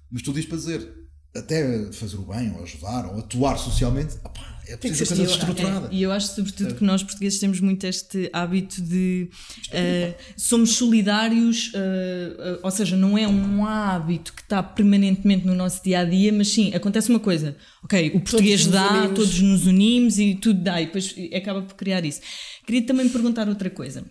mas 0.09 0.21
tudo 0.21 0.39
isto 0.39 0.47
para 0.47 0.57
dizer, 0.59 1.08
até 1.35 1.91
fazer 1.91 2.17
o 2.17 2.23
bem, 2.23 2.53
ou 2.55 2.63
ajudar, 2.63 3.05
ou 3.05 3.19
atuar 3.19 3.57
socialmente, 3.57 4.15
opa, 4.23 4.59
é 4.67 4.77
preciso 4.77 5.15
coisa 5.15 5.31
estruturada. 5.31 5.87
É, 5.87 5.95
e 5.95 6.03
eu 6.03 6.11
acho, 6.11 6.35
sobretudo, 6.35 6.75
que 6.75 6.83
nós 6.83 7.01
portugueses 7.01 7.39
temos 7.39 7.59
muito 7.59 7.85
este 7.85 8.29
hábito 8.31 8.81
de 8.81 9.29
uh, 9.67 10.15
somos 10.37 10.75
solidários, 10.75 11.71
uh, 11.73 12.57
uh, 12.57 12.59
ou 12.63 12.71
seja, 12.71 12.95
não 12.95 13.17
é 13.17 13.27
um 13.27 13.65
hábito 13.65 14.33
que 14.33 14.41
está 14.41 14.61
permanentemente 14.61 15.45
no 15.45 15.55
nosso 15.55 15.83
dia 15.83 15.99
a 15.99 16.05
dia, 16.05 16.31
mas 16.31 16.49
sim, 16.49 16.73
acontece 16.73 17.09
uma 17.09 17.19
coisa, 17.19 17.57
ok, 17.83 18.09
o 18.09 18.21
português 18.21 18.65
todos 18.65 18.79
dá, 18.79 19.07
nos 19.07 19.15
todos 19.15 19.39
nos 19.39 19.65
unimos 19.65 20.19
e 20.19 20.35
tudo 20.35 20.61
dá, 20.61 20.81
e 20.81 20.85
depois 20.85 21.15
acaba 21.33 21.61
por 21.63 21.75
criar 21.75 22.05
isso. 22.05 22.21
Queria 22.65 22.83
também 22.83 23.09
perguntar 23.09 23.47
outra 23.49 23.69
coisa, 23.69 24.03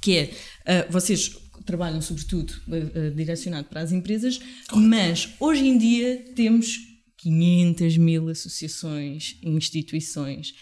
que 0.00 0.30
é, 0.64 0.86
vocês 0.88 1.30
trabalham 1.68 2.00
sobretudo 2.00 2.50
uh, 2.66 3.14
direcionado 3.14 3.68
para 3.68 3.82
as 3.82 3.92
empresas, 3.92 4.40
mas 4.74 5.28
hoje 5.38 5.66
em 5.66 5.76
dia 5.76 6.24
temos 6.34 6.78
500 7.18 7.98
mil 7.98 8.28
associações 8.30 9.36
e 9.42 9.50
instituições. 9.50 10.54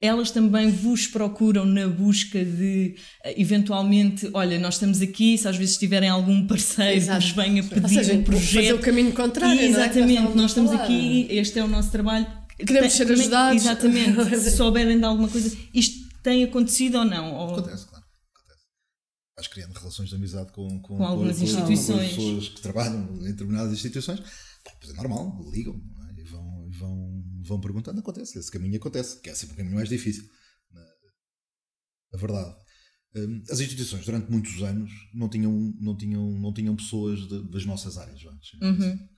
Elas 0.00 0.30
também 0.30 0.70
vos 0.70 1.06
procuram 1.06 1.64
na 1.64 1.88
busca 1.88 2.42
de, 2.42 2.96
eventualmente, 3.36 4.30
olha, 4.32 4.58
nós 4.58 4.74
estamos 4.74 5.02
aqui, 5.02 5.36
se 5.36 5.48
às 5.48 5.56
vezes 5.56 5.76
tiverem 5.76 6.08
algum 6.08 6.46
parceiro 6.46 6.96
Exato. 6.96 7.20
que 7.20 7.26
nos 7.26 7.36
venha 7.36 7.62
pedir 7.64 7.94
seja, 7.94 8.12
um 8.14 8.22
projeto. 8.22 8.54
Fazer 8.54 8.72
o 8.74 8.78
caminho 8.78 9.12
contrário, 9.12 9.60
Exatamente, 9.60 10.22
não 10.22 10.32
é? 10.32 10.34
nós 10.34 10.50
estamos 10.50 10.70
aqui, 10.72 11.26
este 11.30 11.58
é 11.58 11.64
o 11.64 11.68
nosso 11.68 11.90
trabalho. 11.90 12.26
Queremos 12.58 12.92
ser 12.92 13.10
ajudados. 13.10 13.62
Exatamente, 13.62 14.36
se 14.38 14.56
souberem 14.56 14.98
de 14.98 15.04
alguma 15.04 15.28
coisa, 15.28 15.54
isto 15.72 16.06
tem 16.22 16.44
acontecido 16.44 16.98
ou 16.98 17.04
não? 17.04 17.52
Acontece, 17.52 17.86
claro 17.86 17.95
vais 19.36 19.48
criando 19.48 19.74
relações 19.74 20.08
de 20.08 20.14
amizade 20.14 20.50
com, 20.52 20.66
com, 20.80 20.96
com 20.96 21.04
algumas 21.04 21.36
com, 21.36 21.44
instituições. 21.44 22.10
Com 22.10 22.16
pessoas 22.16 22.48
que 22.48 22.60
trabalham 22.62 23.04
em 23.20 23.30
determinadas 23.30 23.72
instituições. 23.72 24.20
Pois 24.80 24.92
é 24.92 24.96
normal, 24.96 25.38
ligam 25.52 25.80
é? 26.08 26.20
e 26.20 26.24
vão, 26.24 26.70
vão, 26.70 27.24
vão 27.42 27.60
perguntando. 27.60 28.00
Acontece, 28.00 28.38
esse 28.38 28.50
caminho 28.50 28.76
acontece, 28.76 29.20
que 29.20 29.28
é 29.28 29.34
sempre 29.34 29.54
o 29.54 29.56
caminho 29.58 29.76
mais 29.76 29.88
difícil. 29.88 30.24
A 32.12 32.16
verdade. 32.16 32.56
Hum, 33.14 33.42
as 33.50 33.60
instituições, 33.60 34.06
durante 34.06 34.30
muitos 34.30 34.62
anos, 34.62 34.90
não 35.12 35.28
tinham, 35.28 35.52
não 35.80 35.96
tinham, 35.96 36.30
não 36.38 36.52
tinham 36.52 36.74
pessoas 36.74 37.28
de, 37.28 37.50
das 37.50 37.64
nossas 37.66 37.98
áreas. 37.98 38.22
Uhum. 38.62 39.08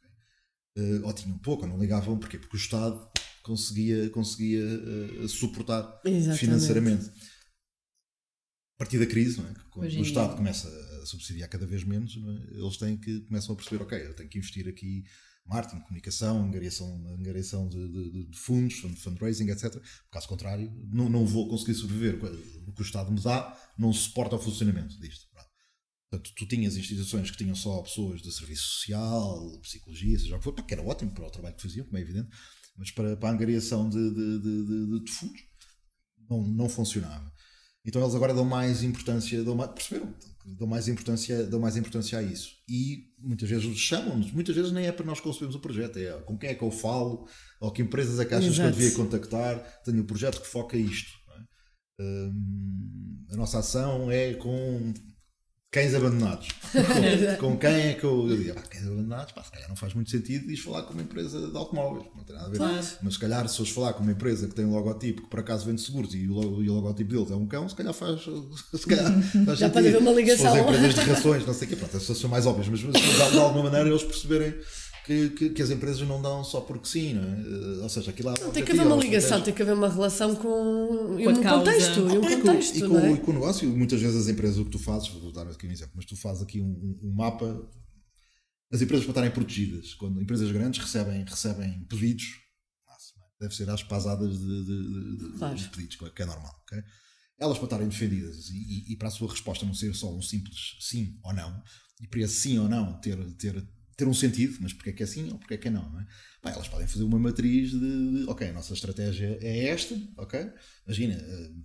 Uh, 0.77 1.05
ou 1.07 1.13
tinham 1.13 1.39
pouco, 1.39 1.63
ou 1.63 1.69
não 1.69 1.79
ligavam. 1.79 2.19
Porquê? 2.19 2.39
Porque 2.39 2.57
o 2.57 2.59
Estado 2.59 3.09
conseguia, 3.43 4.11
conseguia 4.11 4.65
uh, 4.65 5.29
suportar 5.29 6.01
Exatamente. 6.05 6.39
financeiramente 6.39 7.11
a 8.79 8.85
partir 8.85 8.99
da 9.01 9.07
crise, 9.07 9.41
é? 9.41 9.55
quando 9.71 9.93
o 9.93 10.03
Estado 10.03 10.37
começa 10.37 10.69
a 11.03 11.07
subsidiar 11.07 11.49
cada 11.49 11.67
vez 11.67 11.83
menos, 11.83 12.17
é? 12.17 12.61
eles 12.61 12.77
têm 12.77 12.97
que 12.97 13.23
começam 13.23 13.53
a 13.53 13.57
perceber, 13.57 13.83
ok, 13.83 13.99
eu 14.07 14.15
tenho 14.15 14.29
que 14.29 14.39
investir 14.39 14.69
aqui 14.69 15.03
marketing, 15.45 15.81
comunicação, 15.81 16.45
angariação, 16.45 16.89
angariação 17.19 17.69
de, 17.69 17.89
de, 17.89 18.31
de 18.31 18.39
fundos, 18.39 18.79
fundraising, 19.03 19.51
etc. 19.51 19.83
Caso 20.13 20.29
contrário, 20.29 20.71
não, 20.93 21.09
não 21.09 21.27
vou 21.27 21.49
conseguir 21.49 21.75
sobreviver. 21.75 22.23
O 22.69 22.73
que 22.73 22.83
o 22.83 22.85
Estado 22.85 23.11
me 23.11 23.21
dá 23.21 23.59
não 23.77 23.93
suporta 23.93 24.37
o 24.37 24.39
funcionamento 24.39 24.97
disto. 25.01 25.27
Portanto, 26.11 26.33
tu 26.37 26.47
tinhas 26.47 26.77
instituições 26.77 27.31
que 27.31 27.37
tinham 27.37 27.55
só 27.55 27.83
pessoas 27.83 28.23
de 28.23 28.33
serviço 28.33 28.63
social, 28.63 29.61
psicologia, 29.61 30.19
seja 30.19 30.37
o 30.37 30.39
que 30.39 30.45
for, 30.45 30.53
que 30.55 30.73
era 30.73 30.83
ótimo 30.83 31.11
para 31.11 31.27
o 31.27 31.31
trabalho 31.31 31.57
que 31.57 31.63
faziam, 31.63 31.85
como 31.85 31.99
é 31.99 32.01
evidente, 32.01 32.29
mas 32.77 32.91
para, 32.91 33.17
para 33.17 33.29
a 33.29 33.33
angariação 33.33 33.89
de, 33.89 34.15
de, 34.15 35.05
de 35.05 35.11
fundos 35.11 35.43
não, 36.31 36.47
não 36.47 36.69
funcionava. 36.69 37.31
Então 37.89 38.03
eles 38.03 38.15
agora 38.15 38.35
dão 38.35 38.45
mais 38.45 38.83
importância, 38.83 39.43
dão 39.43 39.55
mais, 39.55 39.71
perceberam? 39.71 40.15
Dão 40.45 40.69
mais 40.69 40.89
importância, 40.89 41.47
dão 41.47 41.59
mais 41.59 41.75
importância 41.75 42.19
a 42.19 42.23
isso. 42.23 42.51
E 42.69 43.07
muitas 43.19 43.49
vezes 43.49 43.79
chamam-nos, 43.79 44.31
muitas 44.31 44.55
vezes 44.55 44.73
nem 44.73 44.87
é 44.87 44.93
para 44.93 45.07
nós 45.07 45.21
concebermos 45.21 45.55
o 45.57 45.59
projeto, 45.59 45.99
é 45.99 46.13
com 46.21 46.37
quem 46.37 46.51
é 46.51 46.55
que 46.55 46.63
eu 46.63 46.71
falo, 46.71 47.27
ou 47.59 47.73
que 47.73 47.81
empresas 47.81 48.21
é 48.21 48.27
que 48.27 48.35
achas 48.35 48.53
Exato. 48.53 48.61
que 48.61 48.75
eu 48.75 48.79
devia 48.79 48.95
contactar. 48.95 49.83
Tenho 49.83 50.03
um 50.03 50.07
projeto 50.07 50.39
que 50.43 50.47
foca 50.47 50.77
isto. 50.77 51.13
É? 51.31 52.03
Hum, 52.03 53.25
a 53.31 53.37
nossa 53.37 53.61
ação 53.61 54.11
é 54.11 54.35
com 54.35 54.93
cães 55.71 55.95
abandonados. 55.95 56.49
com, 57.39 57.51
com, 57.51 57.59
quem 57.59 57.71
é 57.71 57.95
que 57.95 58.05
eu, 58.05 58.29
eu 58.29 58.37
digo, 58.37 58.55
ah, 58.57 58.63
cães 58.63 58.87
abandonados, 58.87 59.33
pá, 59.33 59.43
se 59.43 59.51
calhar 59.51 59.69
não 59.69 59.77
faz 59.77 59.95
muito 59.95 60.11
sentido 60.11 60.51
ir 60.51 60.57
falar 60.57 60.83
com 60.83 60.95
uma 60.95 61.03
empresa 61.03 61.51
de 61.51 61.57
automóveis, 61.57 62.07
não 62.17 62.25
tem 62.25 62.35
nada 62.35 62.49
a 62.49 62.51
ver. 62.51 62.57
Claro. 62.59 62.87
Mas 63.03 63.15
se 63.15 63.21
calhar 63.21 63.49
se 63.49 63.57
fores 63.57 63.73
falar 63.73 63.93
com 63.93 64.03
uma 64.03 64.13
empresa 64.13 64.49
que 64.49 64.55
tem 64.55 64.65
um 64.65 64.73
logotipo 64.73 65.23
que 65.23 65.29
por 65.29 65.41
acaso 65.41 65.67
vende 65.67 65.81
seguros 65.81 66.15
e 66.15 66.29
o, 66.29 66.63
e 66.63 66.71
o 66.71 66.75
logotipo 66.75 67.11
deles 67.11 67.31
é 67.31 67.37
um 67.37 67.47
cão, 67.47 67.69
se 67.69 67.75
calhar 67.75 67.93
faz. 67.93 68.23
Se 68.79 68.87
calhar, 68.87 69.13
faz 69.45 69.59
Já 69.59 69.69
pode 69.69 69.89
haver 69.89 70.01
uma 70.01 70.13
ligação. 70.13 70.53
Se 70.53 70.61
empresas 70.61 70.95
de 70.95 71.01
rações, 71.01 71.47
não 71.47 71.55
sei 71.55 71.67
o 71.67 71.71
quê, 71.71 71.77
pronto, 71.77 71.97
essas 71.97 72.19
são 72.19 72.31
mais 72.31 72.47
óbvias, 72.47 72.69
mas, 72.69 72.83
mas 72.83 73.33
de 73.33 73.39
alguma 73.39 73.65
maneira 73.65 73.89
eles 73.89 74.05
perceberem 74.05 74.55
que, 75.09 75.31
que, 75.31 75.51
que, 75.51 75.63
as 75.63 75.71
empresas 75.71 76.07
não 76.07 76.21
dão 76.21 76.45
só 76.45 76.61
porque 76.61 76.87
sim, 76.87 77.15
não 77.15 77.23
é? 77.23 77.83
Ou 77.83 77.89
seja, 77.89 78.11
aquilo 78.11 78.31
não, 78.39 78.51
tem 78.51 78.63
que 78.63 78.73
haver 78.73 78.87
uma 78.87 78.97
ligação, 78.97 79.41
tem 79.41 79.55
que 79.55 79.63
haver 79.63 79.73
uma 79.73 79.89
relação 79.89 80.37
com, 80.37 80.43
com 80.43 81.31
um 81.31 81.43
contexto. 81.43 82.07
Ah, 82.07 82.15
e 82.15 82.19
um 82.19 82.43
contexto 82.43 82.77
e, 82.77 82.81
com, 82.87 82.99
é? 82.99 83.13
e 83.13 83.19
com 83.19 83.31
o 83.31 83.35
negócio, 83.35 83.71
muitas 83.71 84.03
vezes 84.03 84.21
as 84.21 84.29
empresas, 84.29 84.59
o 84.59 84.67
que 84.67 84.71
tu 84.71 84.79
fazes, 84.79 85.09
vou 85.09 85.33
dar 85.33 85.49
aqui 85.49 85.67
um 85.67 85.71
exemplo, 85.71 85.95
mas 85.97 86.05
tu 86.05 86.15
fazes 86.15 86.43
aqui 86.43 86.61
um, 86.61 86.99
um 87.03 87.15
mapa. 87.15 87.67
As 88.71 88.83
empresas 88.83 89.07
para 89.07 89.13
estarem 89.13 89.31
protegidas, 89.31 89.95
quando 89.95 90.21
empresas 90.21 90.53
grandes 90.53 90.79
recebem, 90.79 91.25
recebem 91.25 91.87
pedidos, 91.89 92.27
deve 93.41 93.55
ser 93.55 93.71
às 93.71 93.83
pasadas 93.83 94.39
de, 94.39 94.65
de, 94.65 95.17
de, 95.17 95.39
claro. 95.39 95.55
de 95.55 95.69
pedidos, 95.71 95.97
que 95.97 96.23
é 96.23 96.27
normal. 96.27 96.55
Okay? 96.65 96.85
Elas 97.41 97.57
para 97.57 97.65
estarem 97.65 97.89
defendidas 97.89 98.51
e, 98.51 98.59
e, 98.59 98.93
e, 98.93 98.97
para 98.97 99.09
a 99.09 99.11
sua 99.11 99.31
resposta 99.31 99.65
não 99.65 99.73
ser 99.73 99.95
só 99.95 100.15
um 100.15 100.21
simples 100.21 100.77
sim 100.81 101.19
ou 101.23 101.33
não, 101.33 101.63
e 101.99 102.07
para 102.07 102.21
esse 102.21 102.35
sim 102.35 102.59
ou 102.59 102.69
não 102.69 103.01
ter, 103.01 103.17
ter 103.37 103.67
ter 103.99 104.07
um 104.07 104.15
sentido, 104.15 104.57
mas 104.61 104.73
porque 104.73 104.91
é 104.91 104.93
que 104.93 105.03
é 105.03 105.05
assim 105.05 105.29
ou 105.33 105.39
porque 105.39 105.55
é 105.55 105.57
que 105.57 105.67
é 105.67 105.71
não, 105.73 105.91
não 105.91 106.01
é? 106.01 106.07
Pá, 106.41 106.53
elas 106.53 106.69
podem 106.69 106.87
fazer 106.87 107.03
uma 107.03 107.19
matriz 107.19 107.73
de, 107.73 107.79
de, 107.79 108.25
ok, 108.29 108.49
a 108.49 108.53
nossa 108.53 108.73
estratégia 108.73 109.37
é 109.43 109.67
esta, 109.67 110.01
ok? 110.17 110.49
Imagina, 110.87 111.17
uh, 111.17 111.65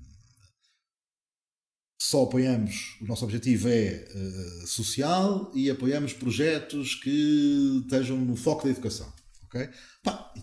só 2.02 2.24
apoiamos, 2.24 2.98
o 3.02 3.06
nosso 3.06 3.24
objetivo 3.24 3.70
é 3.70 4.08
uh, 4.10 4.68
social 4.68 5.52
e 5.54 5.70
apoiamos 5.70 6.12
projetos 6.12 6.96
que 6.96 7.82
estejam 7.84 8.18
no 8.18 8.36
foco 8.36 8.64
da 8.64 8.72
educação. 8.72 9.14
ok? 9.44 9.70
Pá, 10.04 10.34
e, 10.36 10.42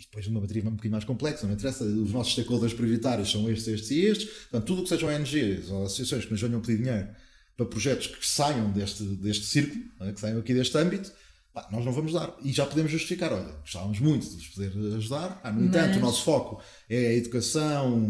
depois 0.00 0.26
uma 0.28 0.40
bateria 0.40 0.62
um 0.62 0.70
bocadinho 0.70 0.92
mais 0.92 1.04
complexa, 1.04 1.46
não 1.46 1.54
interessa, 1.54 1.84
os 1.84 2.12
nossos 2.12 2.34
stakeholders 2.34 2.74
prioritários 2.74 3.32
são 3.32 3.50
estes, 3.50 3.66
estes 3.66 3.90
e 3.90 4.00
estes, 4.04 4.28
portanto, 4.28 4.66
tudo 4.66 4.80
o 4.80 4.82
que 4.84 4.90
sejam 4.90 5.08
ONGs 5.08 5.70
ou 5.70 5.86
associações 5.86 6.24
que 6.24 6.30
nos 6.30 6.40
venham 6.40 6.60
pedir 6.60 6.76
dinheiro 6.76 7.08
para 7.56 7.66
projetos 7.66 8.06
que 8.06 8.26
saiam 8.26 8.70
deste, 8.70 9.02
deste 9.02 9.46
círculo, 9.46 9.82
é? 10.00 10.12
que 10.12 10.20
saiam 10.20 10.38
aqui 10.38 10.54
deste 10.54 10.76
âmbito, 10.76 11.10
pá, 11.52 11.68
nós 11.70 11.84
não 11.84 11.92
vamos 11.92 12.12
dar. 12.12 12.34
E 12.42 12.52
já 12.52 12.66
podemos 12.66 12.90
justificar, 12.90 13.32
olha, 13.32 13.52
gostávamos 13.60 14.00
muito 14.00 14.28
de 14.28 14.36
vos 14.36 14.48
poder 14.48 14.96
ajudar, 14.96 15.40
ah, 15.42 15.52
no 15.52 15.64
entanto, 15.64 15.90
Mas... 15.90 15.96
o 15.98 16.00
nosso 16.00 16.24
foco 16.24 16.62
é 16.88 17.08
a 17.08 17.14
educação 17.14 18.02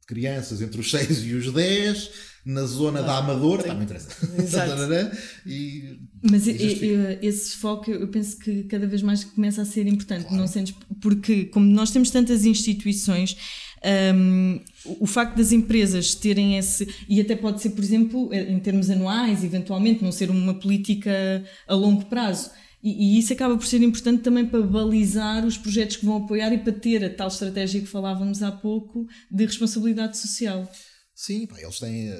de 0.00 0.06
crianças 0.06 0.62
entre 0.62 0.80
os 0.80 0.88
6 0.90 1.24
e 1.24 1.34
os 1.34 1.52
10, 1.52 2.10
na 2.46 2.64
zona 2.64 3.02
da 3.02 3.18
Amadora, 3.18 3.64
tá, 3.64 3.74
não 3.74 3.82
interessa. 3.82 4.08
E, 5.44 5.98
Mas 6.22 6.46
e 6.46 6.52
esse 7.22 7.56
foco 7.56 7.90
eu 7.90 8.08
penso 8.08 8.38
que 8.38 8.64
cada 8.64 8.86
vez 8.86 9.02
mais 9.02 9.24
começa 9.24 9.62
a 9.62 9.64
ser 9.64 9.86
importante, 9.86 10.22
claro. 10.22 10.36
não 10.36 10.46
sentes? 10.46 10.74
Porque 11.00 11.46
como 11.46 11.66
nós 11.66 11.90
temos 11.90 12.10
tantas 12.10 12.44
instituições, 12.44 13.36
um, 14.14 14.60
o 15.00 15.06
facto 15.06 15.36
das 15.36 15.52
empresas 15.52 16.14
terem 16.14 16.56
esse, 16.56 16.86
e 17.08 17.20
até 17.20 17.36
pode 17.36 17.60
ser, 17.60 17.70
por 17.70 17.82
exemplo, 17.82 18.32
em 18.32 18.58
termos 18.60 18.90
anuais, 18.90 19.44
eventualmente, 19.44 20.02
não 20.02 20.12
ser 20.12 20.30
uma 20.30 20.54
política 20.54 21.44
a 21.66 21.74
longo 21.74 22.04
prazo. 22.06 22.50
E, 22.82 23.16
e, 23.16 23.18
isso 23.18 23.32
acaba 23.32 23.56
por 23.56 23.66
ser 23.66 23.82
importante 23.82 24.22
também 24.22 24.46
para 24.46 24.62
balizar 24.62 25.44
os 25.44 25.58
projetos 25.58 25.96
que 25.96 26.04
vão 26.04 26.24
apoiar 26.24 26.52
e 26.52 26.58
para 26.58 26.72
ter 26.72 27.04
a 27.04 27.12
tal 27.12 27.28
estratégia 27.28 27.80
que 27.80 27.86
falávamos 27.86 28.42
há 28.42 28.52
pouco 28.52 29.06
de 29.30 29.44
responsabilidade 29.44 30.16
social. 30.18 30.70
Sim, 31.14 31.46
pá, 31.46 31.60
eles 31.60 31.80
têm 31.80 32.12
uh, 32.12 32.16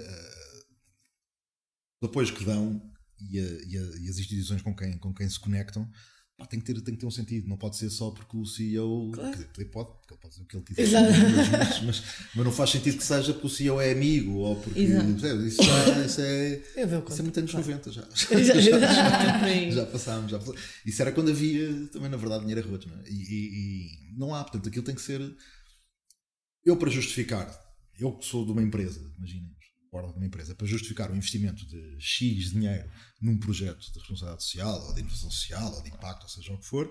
o 2.03 2.07
apoio 2.07 2.35
que 2.35 2.45
dão 2.45 2.83
e, 3.31 3.39
a, 3.39 3.43
e, 3.43 3.79
a, 3.79 3.83
e, 4.01 4.09
as 4.09 4.19
instituições 4.19 4.63
com 4.63 4.75
quem, 4.75 4.99
com 4.99 5.15
quem 5.15 5.29
se 5.29 5.39
conectam 5.39 5.89
pá, 6.37 6.47
tem, 6.47 6.61
que 6.61 6.67
ter, 6.67 6.81
tem 6.81 6.95
que 6.95 7.01
ter 7.01 7.07
um 7.07 7.11
sentido. 7.11 7.49
Não 7.49 7.57
pode 7.57 7.77
ser 7.77 7.91
só 7.91 8.11
porque 8.11 8.37
o 8.37 8.45
CEO. 8.45 9.11
Claro. 9.13 9.37
Quer 9.37 9.47
dizer, 9.53 9.65
pode, 9.71 9.91
ele 10.11 10.19
pode 10.21 10.29
dizer 10.31 10.43
o 10.43 10.47
que 10.47 10.57
ele 10.57 10.65
quiser. 10.65 11.03
Mas, 11.03 11.83
mas, 11.83 12.03
mas, 12.35 12.45
não 12.45 12.53
faz 12.53 12.71
sentido 12.71 12.99
que 12.99 13.05
seja 13.05 13.33
porque 13.33 13.47
o 13.47 13.51
CEO 13.51 13.81
é 13.81 13.93
amigo 13.93 14.33
ou 14.35 14.57
porque. 14.57 14.81
Exato. 14.81 15.47
Isso, 15.47 15.63
já, 15.63 16.05
isso 16.05 16.21
é. 16.21 16.57
Isso 16.57 17.21
é 17.21 17.23
muito 17.23 17.39
anos 17.39 17.51
claro. 17.51 17.67
90 17.67 17.93
já. 17.93 18.03
Já, 18.47 18.61
já, 18.61 19.71
já 19.71 19.87
passámos. 19.87 20.31
Já 20.31 20.39
passámos. 20.39 20.61
Isso 20.85 21.03
era 21.03 21.13
quando 21.13 21.31
havia 21.31 21.87
também, 21.89 22.09
na 22.11 22.17
verdade, 22.17 22.41
dinheiro 22.41 22.67
a 22.67 22.71
rotos. 22.71 22.87
Não 22.87 22.99
é? 22.99 23.03
e, 23.09 23.13
e, 23.13 24.13
e 24.13 24.19
não 24.19 24.35
há, 24.35 24.43
portanto, 24.43 24.69
aquilo 24.69 24.85
tem 24.85 24.95
que 24.95 25.03
ser. 25.03 25.21
Eu, 26.65 26.77
para 26.77 26.91
justificar 26.91 27.67
eu 27.99 28.13
que 28.13 28.27
sou 28.27 28.45
de 28.45 28.53
uma 28.53 28.63
empresa, 28.63 29.01
imaginem, 29.17 29.56
de 30.03 30.17
uma 30.17 30.27
empresa, 30.27 30.55
para 30.55 30.67
justificar 30.67 31.11
o 31.11 31.17
investimento 31.17 31.67
de 31.67 31.97
X 31.99 32.51
dinheiro 32.51 32.89
num 33.21 33.39
projeto 33.39 33.81
de 33.81 33.99
responsabilidade 33.99 34.43
social, 34.43 34.87
ou 34.87 34.95
de 34.95 35.01
inovação 35.01 35.31
social, 35.31 35.75
ou 35.75 35.83
de 35.83 35.89
impacto, 35.89 36.23
ou 36.25 36.29
seja 36.29 36.53
o 36.53 36.59
que 36.59 36.67
for, 36.67 36.91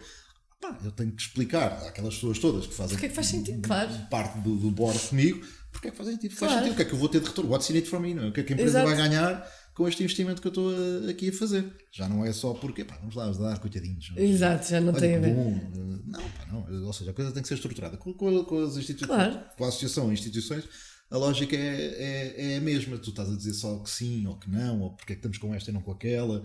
pá, 0.59 0.77
eu 0.83 0.91
tenho 0.91 1.11
que 1.11 1.21
explicar 1.21 1.71
àquelas 1.85 2.15
pessoas 2.15 2.39
todas 2.39 2.67
que 2.67 2.73
fazem 2.73 2.95
porque 2.95 3.05
é 3.05 3.09
que 3.09 3.15
faz 3.15 3.27
sentido, 3.27 3.61
claro. 3.61 3.91
parte 4.09 4.39
do, 4.39 4.55
do 4.55 4.71
board 4.71 4.99
comigo, 5.07 5.45
porque 5.71 5.89
é 5.89 5.91
que 5.91 5.97
faz 5.97 6.09
sentido, 6.09 6.35
claro. 6.35 6.53
faz 6.53 6.63
sentido, 6.63 6.73
o 6.73 6.75
que 6.75 6.81
é 6.81 6.85
que 6.85 6.93
eu 6.93 6.99
vou 6.99 7.09
ter 7.09 7.19
de 7.19 7.27
retorno, 7.27 7.51
what's 7.51 7.69
in 7.69 7.75
it 7.75 7.87
for 7.87 7.99
me, 7.99 8.13
não 8.13 8.23
é? 8.23 8.27
o 8.29 8.33
que 8.33 8.39
é 8.39 8.43
que 8.43 8.53
a 8.53 8.55
empresa 8.55 8.79
Exato. 8.79 8.87
vai 8.87 8.97
ganhar 8.97 9.51
com 9.75 9.87
este 9.89 10.03
investimento 10.03 10.41
que 10.41 10.47
eu 10.47 10.49
estou 10.49 10.73
a, 10.73 11.11
aqui 11.11 11.29
a 11.29 11.33
fazer. 11.33 11.69
Já 11.91 12.07
não 12.07 12.25
é 12.25 12.31
só 12.31 12.53
porque, 12.53 12.85
pá, 12.85 12.95
vamos 12.97 13.13
lá 13.13 13.25
ajudar, 13.25 13.59
coitadinhos. 13.59 14.09
Exato, 14.15 14.69
já 14.69 14.79
não 14.79 14.93
Olha, 14.93 15.01
tem 15.01 15.15
a 15.15 15.19
ver. 15.19 15.35
Bom. 15.35 15.71
Não, 16.05 16.21
pá, 16.21 16.45
não. 16.49 16.85
Ou 16.85 16.93
seja, 16.93 17.11
a 17.11 17.13
coisa 17.13 17.31
tem 17.33 17.41
que 17.41 17.47
ser 17.49 17.55
estruturada 17.55 17.97
com, 17.97 18.13
com, 18.13 18.43
com 18.45 18.63
as 18.63 18.77
instituições, 18.77 19.07
claro. 19.07 19.39
com 19.57 19.65
a 19.65 19.67
associação 19.67 20.09
e 20.09 20.13
instituições 20.13 20.63
a 21.09 21.17
lógica 21.17 21.55
é, 21.55 21.59
é, 21.59 22.53
é, 22.53 22.57
a 22.57 22.61
mesma. 22.61 22.97
Tu 22.97 23.09
estás 23.09 23.29
a 23.29 23.35
dizer 23.35 23.53
só 23.53 23.77
que 23.79 23.89
sim 23.89 24.25
ou 24.25 24.37
que 24.37 24.49
não, 24.49 24.81
ou 24.81 24.95
porque 24.95 25.13
é 25.13 25.15
que 25.15 25.19
estamos 25.19 25.37
com 25.37 25.53
esta 25.53 25.69
e 25.69 25.73
não 25.73 25.81
com 25.81 25.91
aquela. 25.91 26.43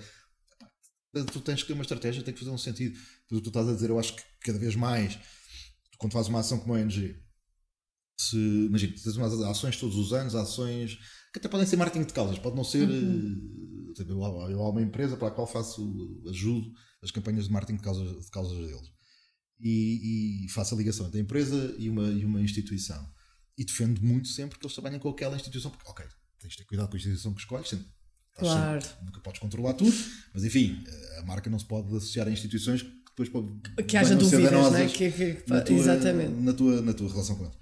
Tu 1.32 1.40
tens 1.40 1.62
que 1.62 1.68
ter 1.68 1.72
uma 1.72 1.82
estratégia, 1.82 2.22
tem 2.22 2.32
que 2.32 2.40
fazer 2.40 2.52
um 2.52 2.58
sentido. 2.58 2.98
Tu, 3.26 3.40
tu 3.40 3.48
estás 3.48 3.68
a 3.68 3.74
dizer, 3.74 3.90
eu 3.90 3.98
acho 3.98 4.14
que 4.14 4.22
cada 4.44 4.58
vez 4.58 4.76
mais, 4.76 5.18
quando 5.98 6.12
fazes 6.12 6.28
uma 6.28 6.40
ação 6.40 6.58
como 6.58 6.74
a 6.74 6.78
ONG, 6.78 7.16
se, 8.18 8.36
imagina, 8.36 8.92
tens 8.92 9.16
umas 9.16 9.32
ações 9.40 9.76
todos 9.76 9.96
os 9.96 10.12
anos, 10.12 10.34
ações 10.34 10.98
que 11.32 11.38
até 11.38 11.48
podem 11.48 11.66
ser 11.66 11.76
marketing 11.76 12.04
de 12.04 12.12
causas, 12.12 12.38
pode 12.38 12.56
não 12.56 12.64
ser. 12.64 12.88
Uhum. 12.88 13.92
Eh, 13.98 14.02
eu, 14.02 14.50
eu 14.50 14.62
há 14.62 14.70
uma 14.70 14.82
empresa 14.82 15.16
para 15.16 15.28
a 15.28 15.30
qual 15.30 15.46
faço, 15.46 16.22
ajudo 16.28 16.70
as 17.02 17.10
campanhas 17.10 17.46
de 17.46 17.52
marketing 17.52 17.78
de 17.78 17.82
causas, 17.82 18.24
de 18.24 18.30
causas 18.30 18.58
deles. 18.58 18.92
E, 19.58 20.44
e 20.44 20.48
faço 20.50 20.74
a 20.74 20.78
ligação 20.78 21.06
entre 21.06 21.18
a 21.18 21.22
empresa 21.22 21.74
e 21.78 21.88
uma, 21.88 22.08
e 22.08 22.24
uma 22.24 22.40
instituição 22.40 23.04
e 23.60 23.64
defendo 23.64 24.00
muito 24.00 24.26
sempre 24.26 24.58
que 24.58 24.64
eles 24.64 24.74
trabalhem 24.74 24.98
com 24.98 25.10
aquela 25.10 25.36
instituição, 25.36 25.70
porque, 25.70 25.86
ok, 25.86 26.06
tens 26.38 26.52
de 26.52 26.56
ter 26.56 26.64
cuidado 26.64 26.88
com 26.88 26.94
a 26.94 26.96
instituição 26.96 27.34
que 27.34 27.40
escolhes, 27.40 27.68
sempre, 27.68 27.86
claro. 28.38 28.80
sempre, 28.80 29.04
nunca 29.04 29.20
podes 29.20 29.38
controlar 29.38 29.74
tudo, 29.74 29.94
mas 30.32 30.44
enfim, 30.44 30.82
a 31.18 31.22
marca 31.26 31.50
não 31.50 31.58
se 31.58 31.66
pode 31.66 31.94
associar 31.94 32.26
a 32.26 32.30
instituições 32.30 32.80
que 32.80 32.88
depois 33.10 33.28
pode, 33.28 33.84
que 33.86 33.98
haja 33.98 34.16
dúvidas 34.16 34.72
né? 34.72 34.88
que, 34.88 35.12
que, 35.12 35.44
na 35.46 35.60
tua, 35.60 35.76
exatamente. 35.76 36.40
Na 36.40 36.54
tua, 36.54 36.80
na 36.80 36.94
tua 36.94 37.10
relação 37.10 37.36
com 37.36 37.44
eles. 37.44 37.56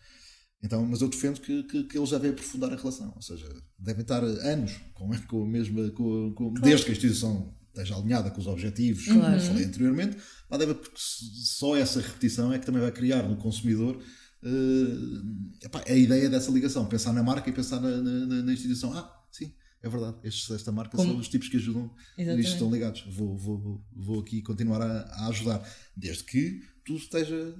Então, 0.62 0.87
mas 0.87 1.00
eu 1.00 1.08
defendo 1.08 1.40
que, 1.40 1.64
que, 1.64 1.84
que, 1.84 1.98
eles 1.98 2.11
devem 2.11 2.30
aprofundar 2.30 2.72
a 2.72 2.76
relação, 2.76 3.12
ou 3.16 3.22
seja, 3.22 3.48
devem 3.76 4.02
estar 4.02 4.22
anos 4.22 4.76
com, 4.94 5.11
com 5.26 5.42
a 5.42 5.48
mesma, 5.48 5.90
com, 5.90 6.32
com 6.32 6.50
claro. 6.52 6.62
desde 6.62 6.84
que 6.84 6.92
a 6.92 6.94
instituição 6.94 7.56
esteja 7.66 7.96
alinhada 7.96 8.30
com 8.30 8.40
os 8.40 8.46
objetivos 8.46 9.04
claro. 9.04 9.40
que 9.40 9.46
falei 9.46 9.64
anteriormente, 9.64 10.16
lá 10.48 10.56
deve, 10.56 10.74
porque 10.74 10.96
só 10.96 11.76
essa 11.76 12.00
repetição 12.00 12.52
é 12.52 12.58
que 12.61 12.66
também 12.66 12.82
vai 12.82 12.92
criar 12.92 13.24
no 13.24 13.37
consumidor 13.37 14.00
uh, 14.42 15.64
epá, 15.64 15.83
a 15.87 15.94
ideia 15.94 16.29
dessa 16.29 16.51
ligação, 16.51 16.87
pensar 16.87 17.12
na 17.12 17.22
marca 17.22 17.48
e 17.48 17.53
pensar 17.53 17.81
na, 17.81 17.90
na, 17.90 18.42
na 18.42 18.53
instituição. 18.53 18.92
Ah, 18.92 19.24
sim, 19.31 19.53
é 19.83 19.88
verdade, 19.88 20.16
Estes, 20.24 20.51
esta 20.51 20.72
marca 20.72 20.96
Como? 20.96 21.11
são 21.11 21.20
os 21.20 21.29
tipos 21.29 21.48
que 21.48 21.57
ajudam 21.57 21.90
Exatamente. 22.16 22.37
nisto, 22.37 22.53
estão 22.55 22.70
ligados. 22.70 23.05
Vou, 23.11 23.37
vou, 23.37 23.85
vou 23.94 24.20
aqui 24.20 24.42
continuar 24.42 24.83
a, 24.83 25.03
a, 25.03 25.29
ajudar, 25.29 25.62
desde 25.96 26.24
que 26.24 26.62
tudo 26.85 26.98
esteja, 26.98 27.55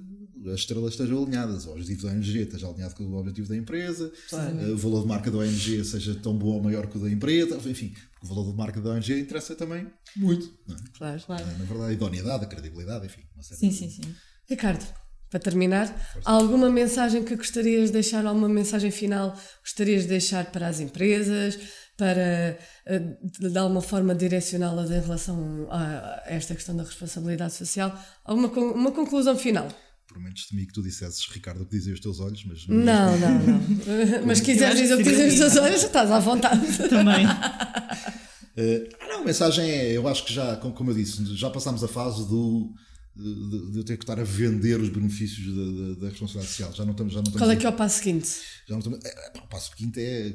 as 0.47 0.61
estrelas 0.61 0.93
estejam 0.93 1.23
alinhadas, 1.23 1.65
o 1.65 1.71
objetivo 1.71 2.07
da 2.07 2.13
ONG 2.13 2.39
esteja 2.39 2.67
alinhado 2.67 2.95
com 2.95 3.03
o 3.03 3.15
objetivo 3.15 3.47
da 3.47 3.55
empresa, 3.55 4.11
claro. 4.27 4.73
o 4.73 4.77
valor 4.77 5.01
de 5.03 5.07
marca 5.07 5.29
da 5.29 5.37
ONG 5.37 5.85
seja 5.85 6.15
tão 6.15 6.35
bom 6.35 6.47
ou 6.47 6.63
maior 6.63 6.87
que 6.87 6.97
o 6.97 7.01
da 7.01 7.11
empresa, 7.11 7.55
enfim, 7.69 7.93
porque 8.11 8.25
o 8.25 8.27
valor 8.27 8.49
de 8.49 8.57
marca 8.57 8.81
da 8.81 8.89
ONG 8.89 9.19
interessa 9.19 9.55
também 9.55 9.87
muito. 10.15 10.51
É? 10.67 10.97
Claro, 10.97 11.21
claro. 11.23 11.45
Na 11.45 11.65
verdade, 11.65 11.91
a 11.91 11.93
idoneidade, 11.93 12.43
a 12.43 12.47
credibilidade, 12.47 13.05
enfim. 13.05 13.21
sim, 13.39 13.71
sim, 13.71 13.89
sim. 13.89 14.15
Ricardo, 14.47 14.83
para 15.29 15.39
terminar, 15.39 15.93
alguma 16.25 16.69
mensagem 16.69 17.23
que 17.23 17.35
gostarias 17.35 17.87
de 17.87 17.93
deixar, 17.93 18.25
alguma 18.25 18.49
mensagem 18.49 18.89
final 18.89 19.37
gostarias 19.61 20.03
de 20.03 20.09
deixar 20.09 20.51
para 20.51 20.67
as 20.67 20.79
empresas, 20.79 21.59
para 21.95 22.57
eh, 22.85 23.17
de 23.39 23.57
alguma 23.57 23.81
forma 23.81 24.15
direcioná-las 24.15 24.89
em 24.89 25.01
relação 25.01 25.67
a 25.69 26.23
esta 26.25 26.55
questão 26.55 26.75
da 26.75 26.83
responsabilidade 26.83 27.53
social? 27.53 27.93
Alguma 28.23 28.47
uma 28.47 28.91
conclusão 28.91 29.37
final? 29.37 29.67
Prometes-me 30.07 30.65
que 30.65 30.73
tu 30.73 30.81
dissesses, 30.81 31.23
Ricardo, 31.29 31.61
o 31.61 31.65
que 31.67 31.77
dizem 31.77 31.93
os 31.93 31.99
teus 31.99 32.19
olhos, 32.19 32.43
mas. 32.45 32.65
Não, 32.67 33.15
não, 33.19 33.39
não. 33.39 34.25
mas 34.25 34.39
quiseres 34.39 34.79
dizer 34.79 34.95
o 34.95 34.97
que 34.97 35.03
dizem 35.03 35.27
os 35.27 35.35
teus 35.35 35.55
olhos, 35.57 35.83
estás 35.83 36.09
à 36.09 36.19
vontade. 36.19 36.65
Também. 36.89 37.27
Uh, 37.27 38.89
não, 39.07 39.21
a 39.21 39.25
mensagem 39.25 39.69
é, 39.69 39.91
eu 39.91 40.07
acho 40.07 40.25
que 40.25 40.33
já, 40.33 40.55
como 40.55 40.89
eu 40.89 40.95
disse, 40.95 41.23
já 41.35 41.51
passámos 41.51 41.83
a 41.83 41.87
fase 41.87 42.27
do 42.27 42.73
de, 43.15 43.71
de, 43.71 43.77
eu 43.79 43.83
ter 43.83 43.97
que 43.97 44.03
estar 44.03 44.19
a 44.19 44.23
vender 44.23 44.79
os 44.79 44.89
benefícios 44.89 45.45
da, 45.45 45.63
da, 45.63 45.99
da 46.01 46.09
responsabilidade 46.09 46.47
social. 46.47 46.73
Já 46.73 46.85
não 46.85 46.91
estamos, 46.91 47.13
já 47.13 47.19
não 47.19 47.23
estamos 47.23 47.41
Qual 47.41 47.51
é 47.51 47.55
que 47.55 47.65
é 47.65 47.69
o 47.69 47.73
passo 47.73 47.97
seguinte? 47.97 48.29
Já 48.67 48.73
não 48.75 48.79
estamos, 48.79 48.99
é, 49.03 49.09
é, 49.09 49.39
o 49.39 49.47
passo 49.47 49.71
seguinte 49.75 49.99
é 49.99 50.33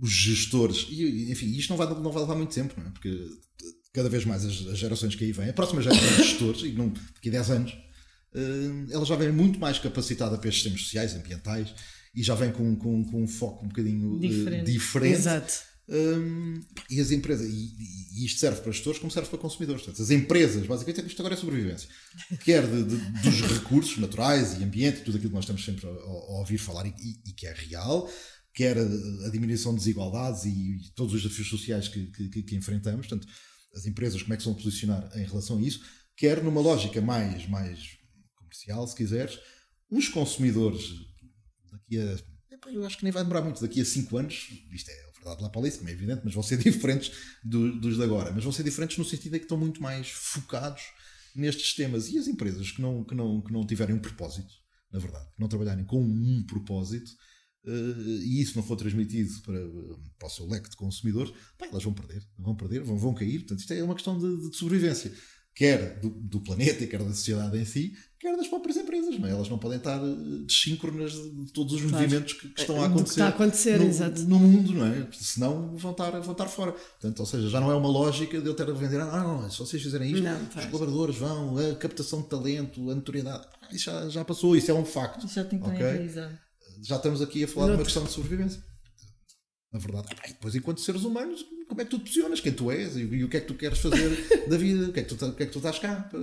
os 0.00 0.10
gestores. 0.10 0.86
E, 0.90 1.30
enfim, 1.30 1.46
isto 1.46 1.70
não 1.70 1.76
vai, 1.76 1.88
não 1.88 2.12
vai 2.12 2.22
levar 2.22 2.36
muito 2.36 2.54
tempo, 2.54 2.74
não 2.78 2.86
é? 2.86 2.90
Porque 2.90 3.28
cada 3.92 4.08
vez 4.08 4.24
mais 4.24 4.44
as, 4.44 4.66
as 4.66 4.78
gerações 4.78 5.14
que 5.14 5.24
aí 5.24 5.32
vêm, 5.32 5.48
a 5.48 5.52
próxima 5.52 5.82
geração 5.82 6.08
de 6.08 6.16
gestores, 6.16 6.62
e 6.62 6.72
não, 6.72 6.88
daqui 6.88 7.28
a 7.28 7.32
10 7.32 7.50
anos, 7.50 7.72
uh, 7.72 8.86
ela 8.90 9.04
já 9.04 9.16
vem 9.16 9.32
muito 9.32 9.58
mais 9.58 9.78
capacitada 9.78 10.36
para 10.38 10.48
estes 10.48 10.62
sistemas 10.62 10.82
sociais, 10.82 11.14
ambientais, 11.14 11.74
e 12.14 12.22
já 12.22 12.34
vem 12.34 12.52
com, 12.52 12.76
com, 12.76 13.04
com 13.04 13.22
um 13.22 13.28
foco 13.28 13.64
um 13.64 13.68
bocadinho 13.68 14.18
diferente. 14.20 14.70
Uh, 14.70 14.72
diferente. 14.72 15.14
Exato 15.14 15.73
um, 15.86 16.60
e 16.90 16.98
as 16.98 17.10
empresas, 17.10 17.46
e, 17.46 17.74
e, 17.78 18.24
isto 18.24 18.40
serve 18.40 18.60
para 18.62 18.72
gestores 18.72 18.98
como 18.98 19.10
serve 19.10 19.28
para 19.28 19.38
consumidores. 19.38 19.82
Portanto, 19.82 20.02
as 20.02 20.10
empresas, 20.10 20.66
basicamente, 20.66 21.06
isto 21.06 21.20
agora 21.20 21.34
é 21.34 21.36
sobrevivência. 21.36 21.88
Quer 22.42 22.66
de, 22.66 22.84
de, 22.84 22.96
dos 23.22 23.40
recursos 23.42 23.98
naturais 23.98 24.58
e 24.58 24.64
ambiente, 24.64 25.02
tudo 25.02 25.16
aquilo 25.16 25.30
que 25.30 25.34
nós 25.34 25.44
estamos 25.44 25.64
sempre 25.64 25.86
a, 25.86 25.90
a 25.90 26.38
ouvir 26.38 26.58
falar 26.58 26.86
e, 26.86 26.94
e, 27.26 27.32
que 27.32 27.46
é 27.46 27.52
real, 27.52 28.10
quer 28.54 28.78
a, 28.78 29.26
a, 29.26 29.30
diminuição 29.30 29.72
de 29.72 29.80
desigualdades 29.80 30.46
e, 30.46 30.92
todos 30.94 31.12
os 31.12 31.22
desafios 31.22 31.48
sociais 31.48 31.88
que, 31.88 32.06
que, 32.06 32.42
que, 32.42 32.56
enfrentamos. 32.56 33.06
Portanto, 33.06 33.28
as 33.74 33.84
empresas, 33.84 34.22
como 34.22 34.32
é 34.32 34.36
que 34.36 34.42
se 34.42 34.48
vão 34.48 34.56
posicionar 34.56 35.10
em 35.16 35.24
relação 35.24 35.58
a 35.58 35.62
isso, 35.62 35.84
quer 36.16 36.42
numa 36.42 36.62
lógica 36.62 37.02
mais, 37.02 37.46
mais 37.46 37.98
comercial, 38.36 38.86
se 38.86 38.96
quiseres, 38.96 39.38
os 39.90 40.08
consumidores 40.08 40.82
daqui 41.70 41.98
a. 41.98 42.34
Eu 42.70 42.86
acho 42.86 42.96
que 42.96 43.04
nem 43.04 43.12
vai 43.12 43.22
demorar 43.22 43.42
muito, 43.42 43.60
daqui 43.60 43.82
a 43.82 43.84
5 43.84 44.16
anos, 44.16 44.48
isto 44.72 44.90
é 44.90 45.13
verdade 45.24 45.42
lá 45.42 45.48
para 45.48 45.70
como 45.70 45.88
é 45.88 45.92
evidente, 45.92 46.20
mas 46.24 46.34
vão 46.34 46.42
ser 46.42 46.58
diferentes 46.62 47.10
do, 47.42 47.80
dos 47.80 47.96
de 47.96 48.02
agora. 48.02 48.30
Mas 48.32 48.44
vão 48.44 48.52
ser 48.52 48.62
diferentes 48.62 48.98
no 48.98 49.04
sentido 49.04 49.32
de 49.32 49.38
que 49.38 49.44
estão 49.46 49.58
muito 49.58 49.82
mais 49.82 50.10
focados 50.10 50.82
nestes 51.34 51.74
temas. 51.74 52.08
E 52.08 52.18
as 52.18 52.28
empresas 52.28 52.70
que 52.70 52.82
não, 52.82 53.02
que 53.02 53.14
não, 53.14 53.40
que 53.40 53.52
não 53.52 53.66
tiverem 53.66 53.94
um 53.94 53.98
propósito, 53.98 54.52
na 54.92 54.98
verdade, 54.98 55.26
que 55.34 55.40
não 55.40 55.48
trabalharem 55.48 55.84
com 55.84 56.00
um 56.00 56.44
propósito, 56.46 57.10
uh, 57.64 58.22
e 58.22 58.40
isso 58.40 58.56
não 58.56 58.62
for 58.62 58.76
transmitido 58.76 59.40
para, 59.42 59.58
para 60.18 60.28
o 60.28 60.30
seu 60.30 60.46
leque 60.46 60.70
de 60.70 60.76
consumidores, 60.76 61.32
pá, 61.58 61.66
elas 61.66 61.82
vão 61.82 61.94
perder, 61.94 62.22
vão 62.38 62.54
perder, 62.54 62.82
vão, 62.82 62.96
vão 62.96 63.14
cair. 63.14 63.40
Portanto, 63.40 63.60
isto 63.60 63.72
é 63.72 63.82
uma 63.82 63.94
questão 63.94 64.18
de, 64.18 64.50
de 64.50 64.56
sobrevivência, 64.56 65.12
quer 65.54 66.00
do, 66.00 66.10
do, 66.10 66.40
planeta, 66.40 66.86
quer 66.86 66.98
da 66.98 67.10
sociedade 67.10 67.56
em 67.56 67.64
si, 67.64 67.94
quer 68.18 68.36
das 68.36 68.48
próprias 68.48 68.76
empresas. 68.76 69.18
Não 69.18 69.28
é? 69.28 69.30
Elas 69.30 69.48
não 69.48 69.56
podem 69.56 69.78
estar 69.78 69.98
eh, 69.98 70.44
dessíncronas 70.46 71.12
de 71.12 71.52
todos 71.52 71.74
os 71.74 71.82
claro. 71.82 71.96
movimentos 71.96 72.32
que, 72.32 72.48
que, 72.48 72.60
estão 72.60 72.82
a 72.82 72.86
acontecer, 72.86 73.12
está 73.12 73.26
a 73.26 73.28
acontecer 73.28 73.78
no, 73.78 74.28
no, 74.28 74.38
mundo, 74.40 74.72
não 74.74 74.86
é? 74.86 75.06
Senão 75.12 75.76
vão 75.76 75.92
estar, 75.92 76.10
vão 76.20 76.32
estar 76.32 76.46
fora. 76.46 76.72
Portanto, 76.72 77.20
ou 77.20 77.26
seja, 77.26 77.48
já 77.48 77.60
não 77.60 77.70
é 77.70 77.74
uma 77.74 77.88
lógica 77.88 78.40
de 78.40 78.46
eu 78.46 78.54
ter 78.54 78.68
a 78.68 78.72
vender, 78.72 79.00
ah, 79.00 79.22
não, 79.22 79.48
se 79.48 79.58
vocês 79.58 79.80
fizerem 79.82 80.10
isto, 80.10 80.24
não, 80.24 80.42
os 80.42 80.66
colaboradores 80.66 81.16
vão, 81.16 81.56
a 81.56 81.74
captação 81.76 82.20
de 82.22 82.28
talento, 82.28 82.90
a 82.90 82.94
notoriedade, 82.94 83.46
ah, 83.62 83.68
isso 83.70 83.84
já, 83.84 84.08
já 84.08 84.24
passou, 84.24 84.56
isso 84.56 84.70
é 84.70 84.74
um 84.74 84.84
facto. 84.84 85.28
Já 85.28 85.44
tem 85.44 85.60
que 85.60 85.68
okay? 85.68 86.10
Já 86.82 86.96
estamos 86.96 87.22
aqui 87.22 87.44
a 87.44 87.48
falar 87.48 87.68
de 87.68 87.72
uma 87.74 87.84
questão 87.84 88.02
de 88.02 88.10
sobrevivência 88.10 88.73
na 89.74 89.80
verdade. 89.80 90.06
Ah, 90.16 90.28
depois, 90.28 90.54
enquanto 90.54 90.80
seres 90.80 91.02
humanos, 91.02 91.44
como 91.68 91.80
é 91.80 91.84
que 91.84 91.90
tu 91.90 91.98
te 91.98 92.04
posicionas? 92.04 92.40
Quem 92.40 92.52
tu 92.52 92.70
és 92.70 92.96
e, 92.96 93.00
e, 93.00 93.24
o 93.24 93.28
que 93.28 93.36
é 93.36 93.40
que 93.40 93.48
tu 93.48 93.54
queres 93.54 93.80
fazer 93.80 94.08
da 94.48 94.56
vida? 94.56 94.88
O 94.88 94.92
que 94.92 95.00
é 95.00 95.02
que 95.02 95.08
tu, 95.08 95.16
que 95.16 95.42
é 95.42 95.46
que 95.46 95.52
tu 95.52 95.58
estás 95.58 95.80
cá 95.80 96.08
para, 96.08 96.20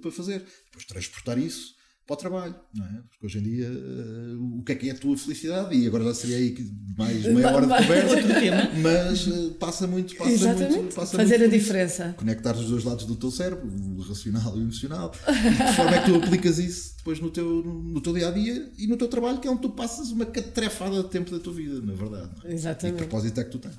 para 0.00 0.10
fazer? 0.12 0.38
Depois 0.66 0.84
transportar 0.86 1.36
isso 1.36 1.74
para 2.06 2.14
o 2.14 2.16
trabalho, 2.16 2.54
não 2.74 2.84
é? 2.84 3.02
Porque 3.08 3.26
hoje 3.26 3.38
em 3.38 3.42
dia 3.42 3.70
uh, 3.70 4.58
o 4.58 4.62
que 4.64 4.72
é 4.72 4.74
que 4.74 4.88
é 4.88 4.92
a 4.92 4.98
tua 4.98 5.16
felicidade? 5.16 5.74
E 5.74 5.86
agora 5.86 6.04
já 6.04 6.14
seria 6.14 6.36
aí 6.36 6.56
mais 6.96 7.24
meia 7.24 7.54
hora 7.54 7.66
de 7.66 7.72
conversa, 7.72 8.70
mas 8.82 9.26
uh, 9.26 9.50
passa 9.52 9.86
muito, 9.86 10.16
passa 10.16 10.30
Exatamente. 10.30 10.76
muito, 10.76 10.94
passa 10.94 11.16
fazer 11.16 11.38
muito 11.38 11.54
a 11.54 11.58
diferença. 11.58 12.14
Conectar 12.18 12.56
os 12.56 12.68
dois 12.68 12.84
lados 12.84 13.04
do 13.06 13.14
teu 13.14 13.30
cérebro, 13.30 13.66
o 13.66 14.00
racional 14.02 14.56
e 14.56 14.60
o 14.60 14.62
emocional. 14.62 15.12
E 15.28 15.70
de 15.70 15.76
forma 15.76 15.94
é 15.94 16.02
que 16.02 16.10
tu 16.10 16.16
aplicas 16.16 16.58
isso 16.58 16.96
depois 16.96 17.20
no 17.20 17.30
teu, 17.30 17.62
no 17.64 18.00
teu 18.00 18.12
dia 18.12 18.28
a 18.28 18.30
dia 18.30 18.70
e 18.76 18.86
no 18.86 18.96
teu 18.96 19.08
trabalho, 19.08 19.40
que 19.40 19.46
é 19.46 19.50
onde 19.50 19.62
tu 19.62 19.70
passas 19.70 20.10
uma 20.10 20.26
catrefada 20.26 21.02
de 21.02 21.08
tempo 21.08 21.30
da 21.30 21.38
tua 21.38 21.52
vida, 21.52 21.80
na 21.80 21.94
verdade. 21.94 22.32
É? 22.44 22.52
Exatamente. 22.52 22.96
E 22.96 22.98
que 22.98 23.08
propósito 23.08 23.40
é 23.40 23.44
que 23.44 23.50
tu 23.50 23.58
tens? 23.58 23.74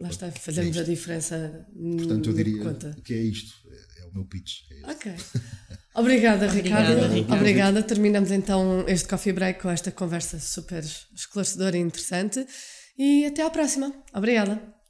Lá 0.00 0.08
está, 0.08 0.30
fazemos 0.32 0.76
é 0.76 0.80
a 0.80 0.82
diferença. 0.82 1.66
Portanto, 1.72 2.30
eu 2.30 2.34
diria 2.34 2.62
conta. 2.62 2.96
que 3.04 3.14
é 3.14 3.22
isto, 3.22 3.54
é, 3.70 4.02
é 4.02 4.06
o 4.06 4.12
meu 4.12 4.24
pitch. 4.24 4.62
É 4.70 4.90
ok. 4.90 5.12
Obrigada, 5.94 6.46
Ricardo. 6.48 6.92
Obrigada, 6.92 7.14
Ricardo. 7.14 7.40
Obrigada. 7.40 7.82
Terminamos 7.82 8.30
então 8.30 8.84
este 8.88 9.08
coffee 9.08 9.32
break 9.32 9.60
com 9.60 9.70
esta 9.70 9.92
conversa 9.92 10.38
super 10.40 10.82
esclarecedora 11.14 11.76
e 11.76 11.80
interessante. 11.80 12.46
E 12.98 13.24
até 13.26 13.42
à 13.42 13.50
próxima. 13.50 13.92
Obrigada. 14.12 14.83